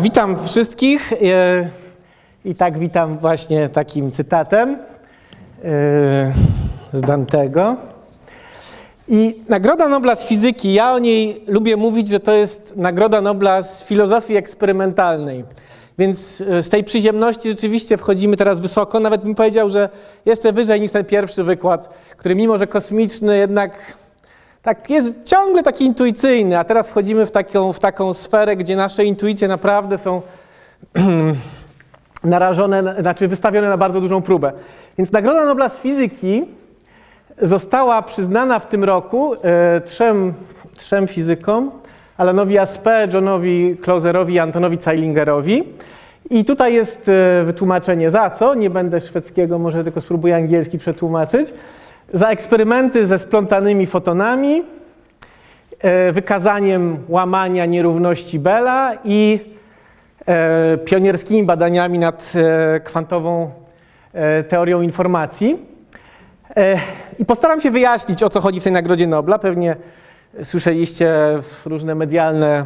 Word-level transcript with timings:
Witam 0.00 0.46
wszystkich 0.46 1.12
e, 1.12 1.68
i 2.44 2.54
tak 2.54 2.78
witam 2.78 3.18
właśnie 3.18 3.68
takim 3.68 4.10
cytatem 4.10 4.70
e, 4.70 4.78
z 6.92 7.00
Dantego. 7.00 7.76
I 9.08 9.40
Nagroda 9.48 9.88
Nobla 9.88 10.14
z 10.14 10.26
fizyki, 10.26 10.72
ja 10.72 10.92
o 10.92 10.98
niej 10.98 11.42
lubię 11.46 11.76
mówić, 11.76 12.08
że 12.08 12.20
to 12.20 12.32
jest 12.32 12.76
Nagroda 12.76 13.20
Nobla 13.20 13.62
z 13.62 13.84
filozofii 13.84 14.36
eksperymentalnej. 14.36 15.44
Więc 15.98 16.40
e, 16.40 16.62
z 16.62 16.68
tej 16.68 16.84
przyziemności 16.84 17.48
rzeczywiście 17.48 17.96
wchodzimy 17.96 18.36
teraz 18.36 18.60
wysoko. 18.60 19.00
Nawet 19.00 19.22
bym 19.22 19.34
powiedział, 19.34 19.70
że 19.70 19.88
jeszcze 20.26 20.52
wyżej 20.52 20.80
niż 20.80 20.92
ten 20.92 21.04
pierwszy 21.04 21.44
wykład, 21.44 21.94
który 22.16 22.34
mimo, 22.34 22.58
że 22.58 22.66
kosmiczny, 22.66 23.38
jednak 23.38 23.96
tak 24.64 24.90
jest 24.90 25.10
ciągle 25.24 25.62
taki 25.62 25.84
intuicyjny, 25.84 26.58
a 26.58 26.64
teraz 26.64 26.90
wchodzimy 26.90 27.26
w 27.26 27.30
taką, 27.30 27.72
w 27.72 27.78
taką 27.78 28.14
sferę, 28.14 28.56
gdzie 28.56 28.76
nasze 28.76 29.04
intuicje 29.04 29.48
naprawdę 29.48 29.98
są 29.98 30.22
narażone, 32.24 32.94
znaczy 33.00 33.28
wystawione 33.28 33.68
na 33.68 33.76
bardzo 33.76 34.00
dużą 34.00 34.22
próbę. 34.22 34.52
Więc 34.98 35.12
Nagroda 35.12 35.44
Nobla 35.44 35.68
z 35.68 35.78
fizyki 35.78 36.44
została 37.42 38.02
przyznana 38.02 38.58
w 38.58 38.68
tym 38.68 38.84
roku 38.84 39.34
e, 39.34 39.80
trzem, 39.80 40.34
trzem 40.76 41.08
fizykom, 41.08 41.70
Alanowi 42.16 42.58
Aspe, 42.58 43.08
Johnowi 43.12 43.76
Clauserowi 43.84 44.34
i 44.34 44.38
Antonowi 44.38 44.76
Zeilingerowi. 44.80 45.64
I 46.30 46.44
tutaj 46.44 46.74
jest 46.74 47.08
e, 47.08 47.44
wytłumaczenie 47.44 48.10
za 48.10 48.30
co, 48.30 48.54
nie 48.54 48.70
będę 48.70 49.00
szwedzkiego, 49.00 49.58
może 49.58 49.84
tylko 49.84 50.00
spróbuję 50.00 50.36
angielski 50.36 50.78
przetłumaczyć 50.78 51.52
za 52.12 52.28
eksperymenty 52.28 53.06
ze 53.06 53.18
splątanymi 53.18 53.86
fotonami, 53.86 54.62
e, 55.78 56.12
wykazaniem 56.12 56.98
łamania 57.08 57.66
nierówności 57.66 58.38
Bella 58.38 58.92
i 59.04 59.40
e, 60.26 60.78
pionierskimi 60.78 61.44
badaniami 61.44 61.98
nad 61.98 62.32
e, 62.34 62.80
kwantową 62.80 63.50
teorią 64.48 64.82
informacji. 64.82 65.58
I 67.18 67.24
postaram 67.24 67.60
się 67.60 67.70
wyjaśnić, 67.70 68.22
o 68.22 68.28
co 68.28 68.40
chodzi 68.40 68.60
w 68.60 68.64
tej 68.64 68.72
Nagrodzie 68.72 69.06
Nobla. 69.06 69.38
Pewnie 69.38 69.76
słyszeliście 70.42 71.14
różne 71.64 71.94
medialne 71.94 72.64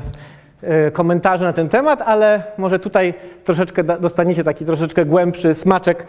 komentarze 0.92 1.44
na 1.44 1.52
ten 1.52 1.68
temat, 1.68 2.02
ale 2.02 2.42
może 2.58 2.78
tutaj 2.78 3.14
troszeczkę 3.44 3.84
dostaniecie 3.84 4.44
taki 4.44 4.64
troszeczkę 4.64 5.04
głębszy 5.04 5.54
smaczek 5.54 6.06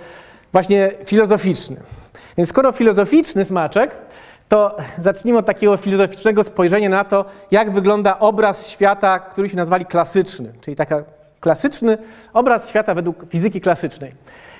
właśnie 0.51 0.91
filozoficzny. 1.05 1.75
Więc 2.37 2.49
skoro 2.49 2.71
filozoficzny 2.71 3.45
smaczek, 3.45 3.91
to 4.49 4.77
zacznijmy 4.97 5.39
od 5.39 5.45
takiego 5.45 5.77
filozoficznego 5.77 6.43
spojrzenia 6.43 6.89
na 6.89 7.03
to, 7.03 7.25
jak 7.51 7.71
wygląda 7.71 8.19
obraz 8.19 8.69
świata, 8.69 9.19
który 9.19 9.49
się 9.49 9.57
nazwali 9.57 9.85
klasyczny, 9.85 10.51
czyli 10.61 10.75
taki 10.75 10.93
klasyczny 11.39 11.97
obraz 12.33 12.69
świata 12.69 12.93
według 12.93 13.25
fizyki 13.29 13.61
klasycznej. 13.61 14.13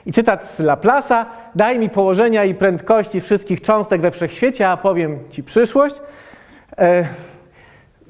I 0.06 0.14
cytat 0.14 0.48
z 0.48 0.60
Laplace'a, 0.60 1.26
daj 1.56 1.80
mi 1.80 1.90
położenia 1.90 2.44
i 2.44 2.56
prędkości 2.56 3.22
wszystkich 3.22 3.62
cząstek 3.62 4.02
we 4.02 4.12
wszechświecie, 4.12 4.70
a 4.70 4.78
powiem 4.78 5.20
ci 5.30 5.44
przyszłość. 5.44 5.96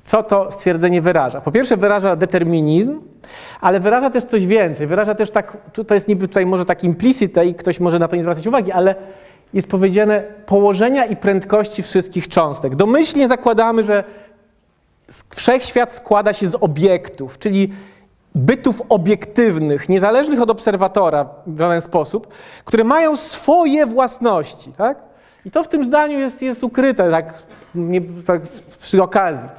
Co 0.09 0.23
to 0.23 0.51
stwierdzenie 0.51 1.01
wyraża? 1.01 1.41
Po 1.41 1.51
pierwsze 1.51 1.77
wyraża 1.77 2.15
determinizm, 2.15 3.01
ale 3.61 3.79
wyraża 3.79 4.09
też 4.09 4.23
coś 4.23 4.45
więcej. 4.45 4.87
Wyraża 4.87 5.15
też 5.15 5.31
tak, 5.31 5.57
to 5.87 5.93
jest 5.93 6.07
niby 6.07 6.27
tutaj 6.27 6.45
może 6.45 6.65
tak 6.65 6.83
implicite 6.83 7.45
i 7.45 7.55
ktoś 7.55 7.79
może 7.79 7.99
na 7.99 8.07
to 8.07 8.15
nie 8.15 8.21
zwracać 8.21 8.47
uwagi, 8.47 8.71
ale 8.71 8.95
jest 9.53 9.67
powiedziane 9.67 10.23
położenia 10.45 11.05
i 11.05 11.15
prędkości 11.15 11.83
wszystkich 11.83 12.27
cząstek. 12.27 12.75
Domyślnie 12.75 13.27
zakładamy, 13.27 13.83
że 13.83 14.03
wszechświat 15.35 15.93
składa 15.93 16.33
się 16.33 16.47
z 16.47 16.55
obiektów, 16.55 17.39
czyli 17.39 17.69
bytów 18.35 18.81
obiektywnych, 18.89 19.89
niezależnych 19.89 20.41
od 20.41 20.49
obserwatora 20.49 21.29
w 21.47 21.59
żaden 21.59 21.81
sposób, 21.81 22.33
które 22.65 22.83
mają 22.83 23.15
swoje 23.15 23.85
własności. 23.85 24.71
Tak? 24.71 25.03
I 25.45 25.51
to 25.51 25.63
w 25.63 25.67
tym 25.67 25.85
zdaniu 25.85 26.19
jest, 26.19 26.41
jest 26.41 26.63
ukryte 26.63 27.11
tak, 27.11 27.33
nie, 27.75 28.01
tak 28.25 28.41
przy 28.79 29.03
okazji. 29.03 29.49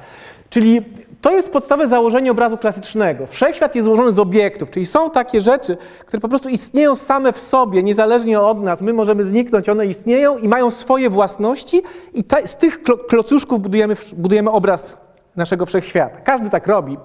Czyli 0.51 0.81
to 1.21 1.31
jest 1.31 1.51
podstawowe 1.51 1.89
założenie 1.89 2.31
obrazu 2.31 2.57
klasycznego. 2.57 3.27
Wszechświat 3.27 3.75
jest 3.75 3.85
złożony 3.85 4.13
z 4.13 4.19
obiektów, 4.19 4.71
czyli 4.71 4.85
są 4.85 5.09
takie 5.09 5.41
rzeczy, 5.41 5.77
które 6.05 6.21
po 6.21 6.29
prostu 6.29 6.49
istnieją 6.49 6.95
same 6.95 7.33
w 7.33 7.39
sobie, 7.39 7.83
niezależnie 7.83 8.39
od 8.39 8.63
nas. 8.63 8.81
My 8.81 8.93
możemy 8.93 9.23
zniknąć, 9.23 9.69
one 9.69 9.85
istnieją 9.85 10.37
i 10.37 10.47
mają 10.47 10.71
swoje 10.71 11.09
własności 11.09 11.81
i 12.13 12.23
z 12.45 12.55
tych 12.55 12.83
klocuszków 12.83 13.59
budujemy, 13.59 13.95
budujemy 14.13 14.51
obraz 14.51 14.97
naszego 15.35 15.65
wszechświata. 15.65 16.19
Każdy 16.19 16.49
tak 16.49 16.67
robi. 16.67 16.97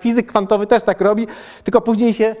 Fizyk 0.00 0.26
kwantowy 0.26 0.66
też 0.66 0.82
tak 0.82 1.00
robi, 1.00 1.26
tylko 1.64 1.80
później 1.80 2.14
się 2.14 2.36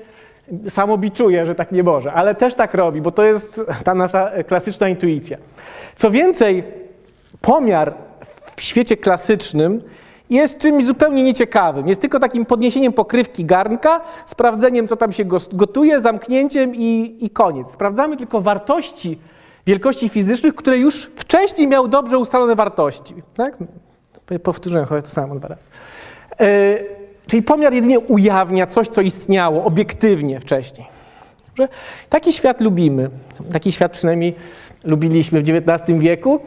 samobiczuje, 0.68 1.46
że 1.46 1.54
tak 1.54 1.72
nie 1.72 1.82
może, 1.82 2.12
ale 2.12 2.34
też 2.34 2.54
tak 2.54 2.74
robi, 2.74 3.00
bo 3.00 3.10
to 3.10 3.24
jest 3.24 3.62
ta 3.84 3.94
nasza 3.94 4.30
klasyczna 4.46 4.88
intuicja. 4.88 5.38
Co 5.96 6.10
więcej, 6.10 6.62
pomiar 7.40 7.94
w 8.56 8.62
świecie 8.62 8.96
klasycznym 8.96 9.80
jest 10.38 10.58
czymś 10.58 10.86
zupełnie 10.86 11.22
nieciekawym. 11.22 11.88
Jest 11.88 12.00
tylko 12.00 12.20
takim 12.20 12.44
podniesieniem 12.46 12.92
pokrywki 12.92 13.44
garnka, 13.44 14.00
sprawdzeniem, 14.26 14.88
co 14.88 14.96
tam 14.96 15.12
się 15.12 15.24
gotuje, 15.52 16.00
zamknięciem 16.00 16.74
i, 16.74 17.16
i 17.20 17.30
koniec. 17.30 17.70
Sprawdzamy 17.70 18.16
tylko 18.16 18.40
wartości 18.40 19.18
wielkości 19.66 20.08
fizycznych, 20.08 20.54
które 20.54 20.78
już 20.78 21.04
wcześniej 21.16 21.68
miały 21.68 21.88
dobrze 21.88 22.18
ustalone 22.18 22.54
wartości. 22.54 23.14
Tak? 23.34 23.56
Powtórzyłem 24.42 24.86
chyba 24.86 25.02
to 25.02 25.08
samo 25.08 25.34
dwa 25.34 25.48
razy. 25.48 25.62
Yy, 26.40 26.86
czyli 27.26 27.42
pomiar 27.42 27.72
jedynie 27.74 28.00
ujawnia 28.00 28.66
coś, 28.66 28.88
co 28.88 29.00
istniało 29.00 29.64
obiektywnie 29.64 30.40
wcześniej. 30.40 30.86
Taki 32.08 32.32
świat 32.32 32.60
lubimy. 32.60 33.10
Taki 33.52 33.72
świat 33.72 33.92
przynajmniej 33.92 34.34
lubiliśmy 34.84 35.42
w 35.42 35.48
XIX 35.48 35.98
wieku. 35.98 36.40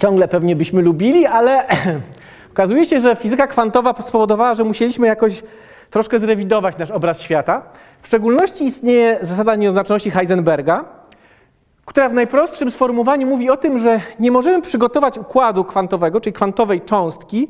Ciągle 0.00 0.28
pewnie 0.28 0.56
byśmy 0.56 0.82
lubili, 0.82 1.26
ale 1.26 1.66
Okazuje 2.52 2.86
się, 2.86 3.00
że 3.00 3.16
fizyka 3.16 3.46
kwantowa 3.46 3.94
spowodowała, 4.02 4.54
że 4.54 4.64
musieliśmy 4.64 5.06
jakoś 5.06 5.42
troszkę 5.90 6.18
zrewidować 6.18 6.78
nasz 6.78 6.90
obraz 6.90 7.20
świata. 7.20 7.62
W 8.02 8.06
szczególności 8.06 8.64
istnieje 8.64 9.18
zasada 9.20 9.54
nieoznaczności 9.54 10.10
Heisenberga, 10.10 10.84
która 11.84 12.08
w 12.08 12.12
najprostszym 12.12 12.70
sformułowaniu 12.70 13.26
mówi 13.26 13.50
o 13.50 13.56
tym, 13.56 13.78
że 13.78 14.00
nie 14.20 14.30
możemy 14.30 14.62
przygotować 14.62 15.18
układu 15.18 15.64
kwantowego, 15.64 16.20
czyli 16.20 16.32
kwantowej 16.32 16.80
cząstki, 16.80 17.48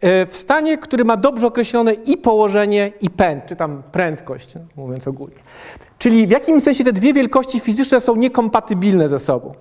e, 0.00 0.26
w 0.26 0.36
stanie, 0.36 0.78
który 0.78 1.04
ma 1.04 1.16
dobrze 1.16 1.46
określone 1.46 1.94
i 1.94 2.16
położenie, 2.16 2.92
i 3.00 3.10
pęd, 3.10 3.46
czy 3.46 3.56
tam 3.56 3.82
prędkość, 3.92 4.52
mówiąc 4.76 5.08
ogólnie. 5.08 5.36
Czyli 5.98 6.26
w 6.26 6.30
jakimś 6.30 6.62
sensie 6.62 6.84
te 6.84 6.92
dwie 6.92 7.12
wielkości 7.12 7.60
fizyczne 7.60 8.00
są 8.00 8.16
niekompatybilne 8.16 9.08
ze 9.08 9.18
sobą. 9.18 9.54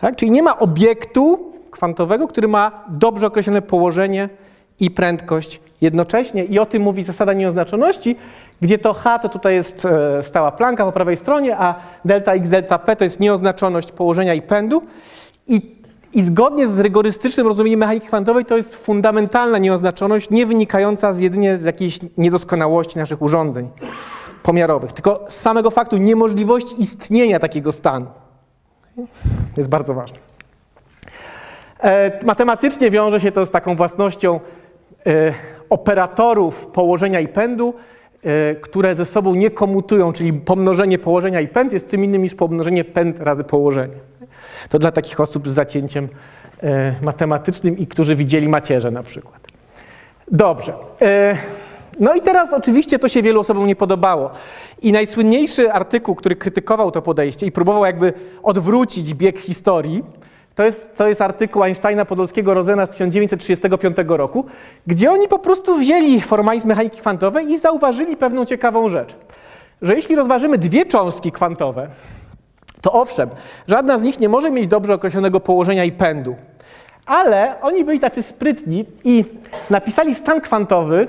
Tak? 0.00 0.16
Czyli 0.16 0.30
nie 0.30 0.42
ma 0.42 0.58
obiektu, 0.58 1.53
kwantowego, 1.74 2.28
który 2.28 2.48
ma 2.48 2.84
dobrze 2.88 3.26
określone 3.26 3.62
położenie 3.62 4.28
i 4.80 4.90
prędkość 4.90 5.60
jednocześnie. 5.80 6.44
I 6.44 6.58
o 6.58 6.66
tym 6.66 6.82
mówi 6.82 7.04
zasada 7.04 7.32
nieoznaczoności, 7.32 8.16
gdzie 8.60 8.78
to 8.78 8.92
h 8.92 9.18
to 9.18 9.28
tutaj 9.28 9.54
jest 9.54 9.84
e, 9.86 10.22
stała 10.22 10.52
planka 10.52 10.84
po 10.84 10.92
prawej 10.92 11.16
stronie, 11.16 11.58
a 11.58 11.74
delta 12.04 12.32
x, 12.32 12.48
delta 12.48 12.78
p 12.78 12.96
to 12.96 13.04
jest 13.04 13.20
nieoznaczoność 13.20 13.92
położenia 13.92 14.34
i 14.34 14.42
pędu. 14.42 14.82
I, 15.46 15.76
i 16.12 16.22
zgodnie 16.22 16.68
z 16.68 16.80
rygorystycznym 16.80 17.46
rozumieniem 17.46 17.80
mechaniki 17.80 18.06
kwantowej 18.06 18.44
to 18.44 18.56
jest 18.56 18.74
fundamentalna 18.74 19.58
nieoznaczoność, 19.58 20.30
nie 20.30 20.46
wynikająca 20.46 21.12
z 21.12 21.18
jedynie 21.20 21.56
z 21.56 21.64
jakiejś 21.64 21.98
niedoskonałości 22.18 22.98
naszych 22.98 23.22
urządzeń 23.22 23.68
pomiarowych, 24.42 24.92
tylko 24.92 25.24
z 25.28 25.40
samego 25.40 25.70
faktu 25.70 25.96
niemożliwości 25.96 26.82
istnienia 26.82 27.38
takiego 27.38 27.72
stanu. 27.72 28.06
To 29.54 29.60
jest 29.60 29.68
bardzo 29.68 29.94
ważne. 29.94 30.23
E, 31.80 32.24
matematycznie 32.24 32.90
wiąże 32.90 33.20
się 33.20 33.32
to 33.32 33.46
z 33.46 33.50
taką 33.50 33.76
własnością 33.76 34.40
e, 35.06 35.34
operatorów 35.70 36.66
położenia 36.66 37.20
i 37.20 37.28
pędu, 37.28 37.74
e, 38.24 38.54
które 38.54 38.94
ze 38.94 39.04
sobą 39.04 39.34
nie 39.34 39.50
komutują, 39.50 40.12
czyli 40.12 40.32
pomnożenie 40.32 40.98
położenia 40.98 41.40
i 41.40 41.48
pęd 41.48 41.72
jest 41.72 41.88
czym 41.88 42.04
innym 42.04 42.22
niż 42.22 42.34
pomnożenie 42.34 42.84
pęd 42.84 43.20
razy 43.20 43.44
położenie. 43.44 43.96
To 44.68 44.78
dla 44.78 44.92
takich 44.92 45.20
osób 45.20 45.48
z 45.48 45.52
zacięciem 45.52 46.08
matematycznym 47.02 47.78
i 47.78 47.86
którzy 47.86 48.16
widzieli 48.16 48.48
macierze 48.48 48.90
na 48.90 49.02
przykład. 49.02 49.46
Dobrze. 50.30 50.72
No 52.00 52.14
i 52.14 52.20
teraz 52.20 52.52
oczywiście 52.52 52.98
to 52.98 53.08
się 53.08 53.22
wielu 53.22 53.40
osobom 53.40 53.66
nie 53.66 53.76
podobało. 53.76 54.30
I 54.82 54.92
najsłynniejszy 54.92 55.72
artykuł, 55.72 56.14
który 56.14 56.36
krytykował 56.36 56.90
to 56.90 57.02
podejście 57.02 57.46
i 57.46 57.52
próbował 57.52 57.84
jakby 57.84 58.12
odwrócić 58.42 59.14
bieg 59.14 59.38
historii, 59.38 60.04
to 60.54 60.64
jest, 60.64 60.96
to 60.96 61.08
jest 61.08 61.20
artykuł 61.20 61.62
Einsteina 61.62 62.04
Podolskiego 62.04 62.54
Rosena 62.54 62.86
z 62.86 62.90
1935 62.90 63.96
roku, 64.06 64.46
gdzie 64.86 65.10
oni 65.10 65.28
po 65.28 65.38
prostu 65.38 65.76
wzięli 65.76 66.20
formalizm 66.20 66.68
mechaniki 66.68 67.00
kwantowej 67.00 67.50
i 67.50 67.58
zauważyli 67.58 68.16
pewną 68.16 68.44
ciekawą 68.44 68.88
rzecz. 68.88 69.16
Że 69.82 69.94
jeśli 69.94 70.16
rozważymy 70.16 70.58
dwie 70.58 70.86
cząstki 70.86 71.32
kwantowe, 71.32 71.88
to 72.80 72.92
owszem, 72.92 73.28
żadna 73.68 73.98
z 73.98 74.02
nich 74.02 74.20
nie 74.20 74.28
może 74.28 74.50
mieć 74.50 74.66
dobrze 74.66 74.94
określonego 74.94 75.40
położenia 75.40 75.84
i 75.84 75.92
pędu. 75.92 76.36
Ale 77.06 77.60
oni 77.60 77.84
byli 77.84 78.00
tacy 78.00 78.22
sprytni 78.22 78.84
i 79.04 79.24
napisali 79.70 80.14
stan 80.14 80.40
kwantowy 80.40 81.08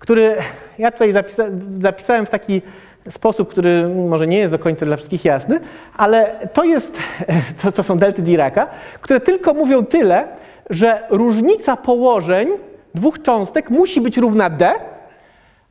który 0.00 0.36
ja 0.78 0.90
tutaj 0.90 1.12
zapisa 1.12 1.44
zapisałem 1.80 2.26
w 2.26 2.30
taki 2.30 2.62
sposób, 3.10 3.48
który 3.48 3.88
może 3.88 4.26
nie 4.26 4.38
jest 4.38 4.52
do 4.52 4.58
końca 4.58 4.86
dla 4.86 4.96
wszystkich 4.96 5.24
jasny, 5.24 5.60
ale 5.96 6.48
to 6.52 6.64
jest, 6.64 6.98
to, 7.62 7.72
to 7.72 7.82
są 7.82 7.98
delty 7.98 8.22
Diraca, 8.22 8.66
które 9.00 9.20
tylko 9.20 9.54
mówią 9.54 9.86
tyle, 9.86 10.28
że 10.70 11.06
różnica 11.10 11.76
położeń 11.76 12.48
dwóch 12.94 13.22
cząstek 13.22 13.70
musi 13.70 14.00
być 14.00 14.16
równa 14.16 14.50
d, 14.50 14.72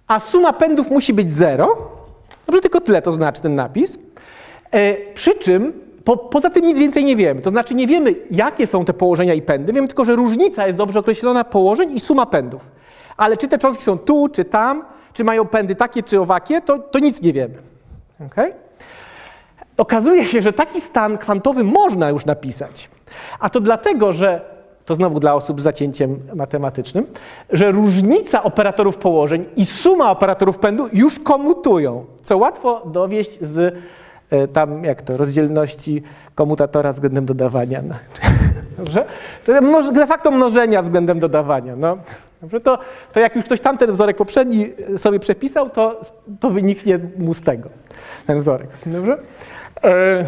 a 0.07 0.19
suma 0.19 0.53
pędów 0.53 0.91
musi 0.91 1.13
być 1.13 1.33
0. 1.33 1.67
Dobrze, 2.45 2.61
tylko 2.61 2.81
tyle 2.81 3.01
to 3.01 3.11
znaczy 3.11 3.41
ten 3.41 3.55
napis. 3.55 3.99
E, 4.71 4.93
przy 5.13 5.35
czym 5.35 5.73
po, 6.03 6.17
poza 6.17 6.49
tym 6.49 6.65
nic 6.65 6.79
więcej 6.79 7.03
nie 7.03 7.15
wiemy. 7.15 7.41
To 7.41 7.49
znaczy 7.49 7.75
nie 7.75 7.87
wiemy, 7.87 8.15
jakie 8.31 8.67
są 8.67 8.85
te 8.85 8.93
położenia 8.93 9.33
i 9.33 9.41
pędy. 9.41 9.73
Wiemy 9.73 9.87
tylko, 9.87 10.05
że 10.05 10.15
różnica 10.15 10.67
jest 10.67 10.77
dobrze 10.77 10.99
określona 10.99 11.43
położeń 11.43 11.91
i 11.91 11.99
suma 11.99 12.25
pędów. 12.25 12.71
Ale 13.17 13.37
czy 13.37 13.47
te 13.47 13.57
cząstki 13.57 13.83
są 13.83 13.97
tu, 13.97 14.29
czy 14.29 14.45
tam, 14.45 14.83
czy 15.13 15.23
mają 15.23 15.47
pędy 15.47 15.75
takie, 15.75 16.03
czy 16.03 16.21
owakie, 16.21 16.61
to, 16.61 16.79
to 16.79 16.99
nic 16.99 17.21
nie 17.21 17.33
wiemy. 17.33 17.55
Okay? 18.25 18.53
Okazuje 19.77 20.23
się, 20.23 20.41
że 20.41 20.53
taki 20.53 20.81
stan 20.81 21.17
kwantowy 21.17 21.63
można 21.63 22.09
już 22.09 22.25
napisać. 22.25 22.89
A 23.39 23.49
to 23.49 23.59
dlatego, 23.59 24.13
że 24.13 24.41
to 24.85 24.95
znowu 24.95 25.19
dla 25.19 25.33
osób 25.33 25.61
z 25.61 25.63
zacięciem 25.63 26.19
matematycznym, 26.35 27.07
że 27.49 27.71
różnica 27.71 28.43
operatorów 28.43 28.97
położeń 28.97 29.45
i 29.55 29.65
suma 29.65 30.11
operatorów 30.11 30.57
pędu 30.57 30.87
już 30.93 31.19
komutują, 31.19 32.05
co 32.21 32.37
łatwo 32.37 32.81
dowieść 32.85 33.31
z 33.41 33.75
e, 34.29 34.47
tam, 34.47 34.83
jak 34.83 35.01
to, 35.01 35.17
rozdzielności 35.17 36.03
komutatora 36.35 36.93
względem 36.93 37.25
dodawania. 37.25 37.81
No. 37.81 37.95
Dobrze? 38.77 39.05
To 39.45 39.91
de 39.91 40.07
facto 40.07 40.31
mnożenia 40.31 40.81
względem 40.81 41.19
dodawania. 41.19 41.75
No. 41.75 41.97
Dobrze? 42.41 42.61
To, 42.61 42.79
to 43.13 43.19
jak 43.19 43.35
już 43.35 43.45
ktoś 43.45 43.59
tamten 43.59 43.91
wzorek 43.91 44.17
poprzedni 44.17 44.65
sobie 44.97 45.19
przepisał, 45.19 45.69
to, 45.69 46.01
to 46.39 46.49
wyniknie 46.49 46.99
mu 47.17 47.33
z 47.33 47.41
tego 47.41 47.69
ten 48.27 48.39
wzorek. 48.39 48.69
Dobrze? 48.85 49.17
E 49.83 50.25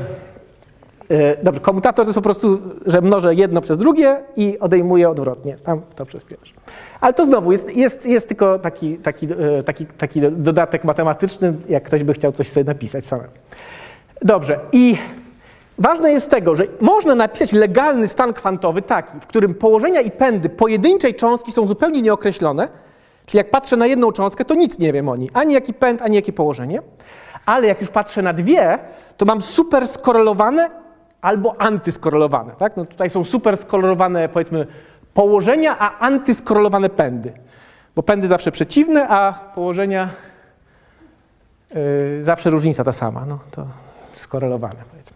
E, 1.11 1.43
dobrze, 1.43 1.61
komutator 1.61 2.05
to 2.05 2.09
jest 2.09 2.15
po 2.15 2.21
prostu, 2.21 2.59
że 2.85 3.01
mnożę 3.01 3.35
jedno 3.35 3.61
przez 3.61 3.77
drugie 3.77 4.17
i 4.35 4.59
odejmuję 4.59 5.09
odwrotnie, 5.09 5.57
tam 5.63 5.81
to 5.95 6.05
przez 6.05 6.23
pierwsze. 6.23 6.53
Ale 7.01 7.13
to 7.13 7.25
znowu 7.25 7.51
jest, 7.51 7.77
jest, 7.77 8.05
jest 8.05 8.27
tylko 8.27 8.59
taki, 8.59 8.97
taki, 8.97 9.27
e, 9.59 9.63
taki, 9.63 9.85
taki 9.85 10.21
dodatek 10.31 10.83
matematyczny, 10.83 11.53
jak 11.69 11.83
ktoś 11.83 12.03
by 12.03 12.13
chciał 12.13 12.31
coś 12.31 12.49
sobie 12.49 12.63
napisać 12.63 13.05
samemu. 13.05 13.29
Dobrze, 14.21 14.59
i 14.71 14.97
ważne 15.81 16.12
jest 16.12 16.30
tego, 16.30 16.56
że 16.56 16.63
można 16.81 17.16
napisać 17.16 17.54
legalny 17.54 18.07
stan 18.07 18.33
kwantowy 18.33 18.81
taki, 18.81 19.19
w 19.19 19.28
którym 19.28 19.54
położenia 19.56 20.01
i 20.01 20.12
pędy 20.12 20.50
pojedynczej 20.50 21.16
cząstki 21.16 21.51
są 21.51 21.68
zupełnie 21.68 22.01
nieokreślone, 22.01 22.68
czyli 23.25 23.38
jak 23.38 23.50
patrzę 23.50 23.78
na 23.78 23.88
jedną 23.88 24.12
cząstkę, 24.12 24.45
to 24.45 24.56
nic 24.56 24.80
nie 24.80 24.94
wiem 24.94 25.10
o 25.10 25.16
niej, 25.16 25.30
ani 25.33 25.54
jaki 25.54 25.74
pęd, 25.74 26.01
ani 26.01 26.16
jakie 26.16 26.33
położenie, 26.33 26.81
ale 27.45 27.68
jak 27.68 27.81
już 27.81 27.89
patrzę 27.89 28.22
na 28.22 28.33
dwie, 28.33 28.80
to 29.18 29.25
mam 29.25 29.42
super 29.42 29.88
skorelowane 29.88 30.69
albo 31.22 31.62
antyskorelowane. 31.62 32.51
Tak? 32.51 32.78
No 32.78 32.86
tutaj 32.86 33.10
są 33.10 33.24
super 33.24 33.57
skorelowane, 33.57 34.30
powiedzmy, 34.30 34.68
położenia, 35.13 35.80
a 35.80 36.00
antyskorelowane 36.00 36.89
pędy. 36.89 37.33
Bo 37.95 38.04
pędy 38.04 38.28
zawsze 38.28 38.51
przeciwne, 38.51 39.07
a 39.10 39.33
położenia 39.56 40.10
yy, 41.74 42.24
zawsze 42.24 42.50
różnica 42.50 42.83
ta 42.83 42.94
sama. 42.94 43.25
No 43.25 43.39
to 43.51 43.66
skorelowane, 44.13 44.83
powiedzmy. 44.92 45.10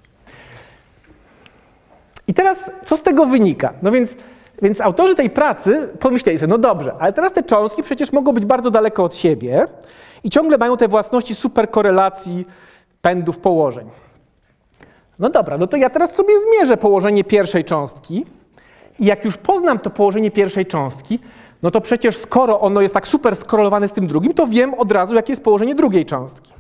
I 2.28 2.34
teraz, 2.34 2.72
co 2.86 2.98
z 2.98 3.02
tego 3.02 3.26
wynika? 3.26 3.74
No 3.82 3.92
więc, 3.92 4.16
więc 4.62 4.82
autorzy 4.82 5.16
tej 5.16 5.30
pracy 5.30 5.90
pomyśleli 6.00 6.40
sobie, 6.40 6.50
no 6.50 6.58
dobrze, 6.58 6.94
ale 7.00 7.14
teraz 7.14 7.34
te 7.34 7.44
cząstki 7.44 7.84
przecież 7.84 8.14
mogą 8.14 8.32
być 8.32 8.46
bardzo 8.46 8.72
daleko 8.72 9.04
od 9.04 9.16
siebie 9.16 9.68
i 10.24 10.30
ciągle 10.30 10.58
mają 10.58 10.78
te 10.78 10.88
własności 10.88 11.36
superkorelacji 11.36 12.46
pędów 13.02 13.38
położeń. 13.38 13.90
No 15.20 15.30
dobra, 15.30 15.58
no 15.58 15.68
to 15.68 15.78
ja 15.78 15.90
teraz 15.90 16.16
sobie 16.16 16.34
zmierzę 16.40 16.78
położenie 16.78 17.24
pierwszej 17.24 17.64
cząstki 17.64 18.26
i 19.00 19.06
jak 19.06 19.26
już 19.26 19.38
poznam 19.38 19.80
to 19.80 19.90
położenie 19.90 20.32
pierwszej 20.32 20.66
cząstki, 20.66 21.20
no 21.64 21.72
to 21.72 21.82
przecież 21.82 22.18
skoro 22.18 22.60
ono 22.62 22.82
jest 22.82 22.94
tak 22.94 23.08
super 23.08 23.36
skorelowane 23.36 23.88
z 23.88 23.94
tym 23.94 24.08
drugim, 24.08 24.34
to 24.34 24.48
wiem 24.48 24.74
od 24.74 24.92
razu, 24.92 25.16
jakie 25.16 25.32
jest 25.32 25.44
położenie 25.44 25.76
drugiej 25.76 26.06
cząstki. 26.06 26.54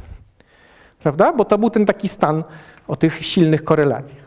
Prawda? 0.99 1.33
Bo 1.33 1.45
to 1.45 1.57
był 1.57 1.69
ten 1.69 1.85
taki 1.85 2.07
stan 2.07 2.43
o 2.87 2.95
tych 2.95 3.25
silnych 3.25 3.63
korelacjach. 3.63 4.24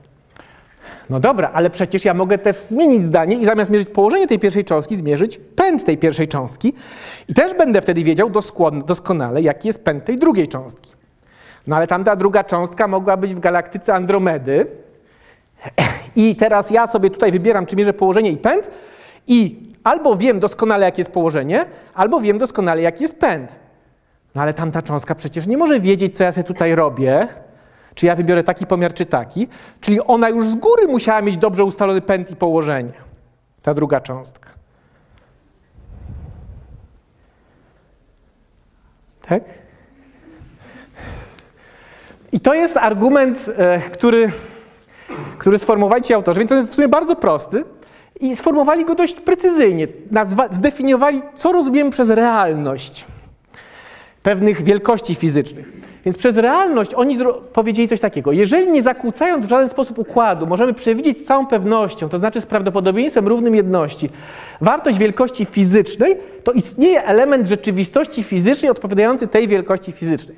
No 1.11 1.21
dobra, 1.21 1.51
ale 1.55 1.71
przecież 1.71 2.05
ja 2.05 2.15
mogę 2.15 2.39
też 2.39 2.57
zmienić 2.57 3.05
zdanie 3.05 3.37
i 3.37 3.45
zamiast 3.45 3.71
mierzyć 3.71 3.89
położenie 3.89 4.27
tej 4.27 4.39
pierwszej 4.39 4.65
cząstki, 4.65 4.97
zmierzyć 4.97 5.41
pęd 5.57 5.85
tej 5.85 5.99
pierwszej 5.99 6.29
cząstki 6.29 6.73
i 7.29 7.35
też 7.35 7.55
będę 7.55 7.83
wtedy 7.83 8.05
wiedział 8.05 8.31
doskonale, 8.87 9.43
jaki 9.43 9.69
jest 9.69 9.85
pęd 9.85 10.05
tej 10.05 10.17
drugiej 10.17 10.49
cząstki. 10.49 10.93
No 11.67 11.77
ale 11.77 11.87
tamta 11.87 12.17
druga 12.17 12.45
cząstka 12.45 12.89
mogła 12.89 13.17
być 13.17 13.35
w 13.35 13.41
galaktyce 13.41 13.95
Andromedy. 13.95 14.67
I 16.17 16.37
teraz 16.37 16.71
ja 16.71 16.87
sobie 16.87 17.11
tutaj 17.11 17.33
wybieram, 17.33 17.67
czy 17.67 17.77
mierzę 17.77 17.93
położenie 17.93 18.31
i 18.31 18.37
pęd 18.37 18.71
i 19.27 19.69
albo 19.85 20.17
wiem 20.17 20.41
doskonale, 20.41 20.87
jakie 20.87 21.01
jest 21.01 21.13
położenie, 21.13 21.67
albo 21.95 22.21
wiem 22.21 22.39
doskonale, 22.39 22.83
jaki 22.83 23.03
jest 23.03 23.19
pęd. 23.19 23.57
No 24.35 24.43
ale 24.43 24.55
tamta 24.55 24.83
cząstka 24.83 25.15
przecież 25.15 25.47
nie 25.47 25.57
może 25.57 25.81
wiedzieć, 25.81 26.17
co 26.17 26.25
ja 26.25 26.33
sobie 26.33 26.45
tutaj 26.45 26.75
robię, 26.75 27.29
czy 27.95 28.07
ja 28.07 28.17
wybiorę 28.17 28.45
taki 28.45 28.67
pomiar, 28.67 28.95
czy 28.95 29.07
taki. 29.07 29.49
Czyli 29.81 30.01
ona 30.01 30.29
już 30.29 30.49
z 30.49 30.55
góry 30.55 30.87
musiała 30.87 31.23
mieć 31.23 31.37
dobrze 31.37 31.65
ustalony 31.65 32.01
pęd 32.01 32.31
i 32.31 32.37
położenie. 32.37 32.93
Ta 33.63 33.75
druga 33.75 34.01
cząstka. 34.01 34.51
Tak? 39.29 39.43
I 42.33 42.41
to 42.41 42.55
jest 42.55 42.77
argument, 42.77 43.51
e, 43.57 43.81
który, 43.81 44.33
który 45.39 45.59
sformułowali 45.59 46.03
ci 46.03 46.15
autorzy, 46.15 46.39
więc 46.39 46.53
on 46.53 46.59
jest 46.59 46.71
w 46.71 46.75
sumie 46.75 46.89
bardzo 46.89 47.17
prosty 47.17 47.65
i 48.21 48.37
sformułowali 48.37 48.85
go 48.85 48.95
dość 48.95 49.15
precyzyjnie. 49.15 49.89
Nazwa, 50.11 50.49
zdefiniowali, 50.51 51.23
co 51.35 51.53
rozumiemy 51.53 51.91
przez 51.91 52.09
realność 52.11 53.07
pewnych 54.23 54.63
wielkości 54.63 55.15
fizycznych. 55.15 55.88
Więc 56.05 56.17
przez 56.17 56.37
realność 56.37 56.95
oni 56.95 57.19
powiedzieli 57.53 57.89
coś 57.89 58.01
takiego. 58.01 58.33
Jeżeli 58.33 58.73
nie 58.73 58.83
zakłócając 58.83 59.47
w 59.47 59.49
żaden 59.49 59.69
sposób 59.69 59.99
układu, 59.99 60.47
możemy 60.47 60.75
przewidzieć 60.75 61.19
z 61.19 61.25
całą 61.25 61.47
pewnością, 61.47 62.09
to 62.09 62.19
znaczy 62.19 62.41
z 62.41 62.47
prawdopodobieństwem 62.47 63.29
równym 63.29 63.55
jedności, 63.55 64.11
wartość 64.61 64.99
wielkości 64.99 65.45
fizycznej, 65.45 66.17
to 66.45 66.53
istnieje 66.53 67.05
element 67.05 67.49
rzeczywistości 67.49 68.23
fizycznej 68.23 68.71
odpowiadający 68.71 69.27
tej 69.27 69.49
wielkości 69.49 69.93
fizycznej. 69.93 70.37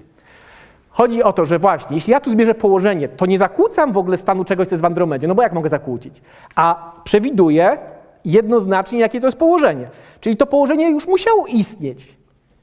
Chodzi 0.91 1.23
o 1.23 1.33
to, 1.33 1.47
że 1.47 1.59
właśnie, 1.59 1.97
jeśli 1.97 2.11
ja 2.11 2.21
tu 2.21 2.31
zmierzę 2.31 2.55
położenie, 2.55 3.09
to 3.09 3.27
nie 3.27 3.39
zakłócam 3.39 3.93
w 3.93 3.97
ogóle 3.97 4.17
stanu 4.17 4.45
czegoś, 4.45 4.69
co 4.69 4.75
jest 4.75 4.83
w 4.83 4.85
Andromedzie, 4.85 5.29
no 5.29 5.35
bo 5.35 5.43
jak 5.43 5.53
mogę 5.53 5.69
zakłócić? 5.69 6.23
A 6.55 6.93
przewiduję 7.05 7.79
jednoznacznie, 8.25 8.99
jakie 8.99 9.21
to 9.21 9.27
jest 9.27 9.39
położenie. 9.39 9.89
Czyli 10.21 10.37
to 10.37 10.47
położenie 10.47 10.91
już 10.91 11.07
musiało 11.07 11.47
istnieć. 11.47 12.17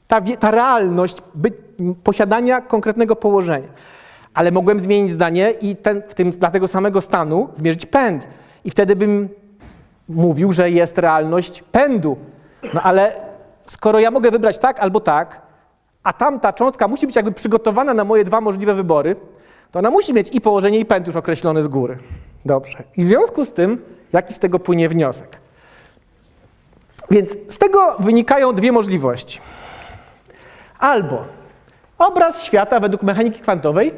Ta, 0.07 0.21
ta 0.21 0.51
realność 0.51 1.17
by, 1.35 1.51
posiadania 2.03 2.61
konkretnego 2.61 3.15
położenia. 3.15 3.67
Ale 4.33 4.51
mogłem 4.51 4.79
zmienić 4.79 5.11
zdanie 5.11 5.51
i 5.51 5.75
ten, 5.75 6.01
w 6.07 6.13
tym, 6.13 6.31
dla 6.31 6.51
tego 6.51 6.67
samego 6.67 7.01
stanu 7.01 7.49
zmierzyć 7.53 7.85
pęd. 7.85 8.27
I 8.65 8.69
wtedy 8.69 8.95
bym 8.95 9.29
mówił, 10.09 10.51
że 10.51 10.69
jest 10.69 10.97
realność 10.97 11.63
pędu. 11.71 12.17
No 12.73 12.81
ale 12.81 13.15
skoro 13.65 13.99
ja 13.99 14.11
mogę 14.11 14.31
wybrać 14.31 14.57
tak 14.57 14.79
albo 14.79 14.99
tak, 14.99 15.41
a 16.03 16.13
tamta 16.13 16.53
cząstka 16.53 16.87
musi 16.87 17.07
być 17.07 17.15
jakby 17.15 17.31
przygotowana 17.31 17.93
na 17.93 18.03
moje 18.03 18.23
dwa 18.23 18.41
możliwe 18.41 18.73
wybory, 18.73 19.15
to 19.71 19.79
ona 19.79 19.91
musi 19.91 20.13
mieć 20.13 20.29
i 20.35 20.41
położenie, 20.41 20.79
i 20.79 20.85
pęd 20.85 21.07
już 21.07 21.15
określone 21.15 21.63
z 21.63 21.67
góry. 21.67 21.97
Dobrze. 22.45 22.83
I 22.97 23.03
w 23.03 23.07
związku 23.07 23.45
z 23.45 23.51
tym, 23.51 23.81
jaki 24.13 24.33
z 24.33 24.39
tego 24.39 24.59
płynie 24.59 24.89
wniosek? 24.89 25.37
Więc 27.11 27.31
z 27.49 27.57
tego 27.57 27.95
wynikają 27.99 28.53
dwie 28.53 28.71
możliwości. 28.71 29.39
Albo 30.79 31.25
obraz 31.97 32.43
świata 32.43 32.79
według 32.79 33.03
mechaniki 33.03 33.39
kwantowej 33.39 33.93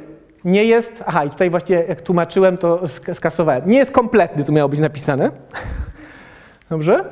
nie 0.46 0.66
jest. 0.66 1.04
Aha, 1.06 1.24
i 1.26 1.30
tutaj 1.30 1.50
właśnie 1.50 1.76
jak 1.76 2.02
tłumaczyłem, 2.02 2.58
to 2.58 2.82
skasowałem. 3.14 3.70
Nie 3.70 3.78
jest 3.78 3.92
kompletny, 3.92 4.44
tu 4.44 4.54
miało 4.54 4.70
być 4.70 4.80
napisane. 4.80 5.32
Dobrze? 6.70 7.06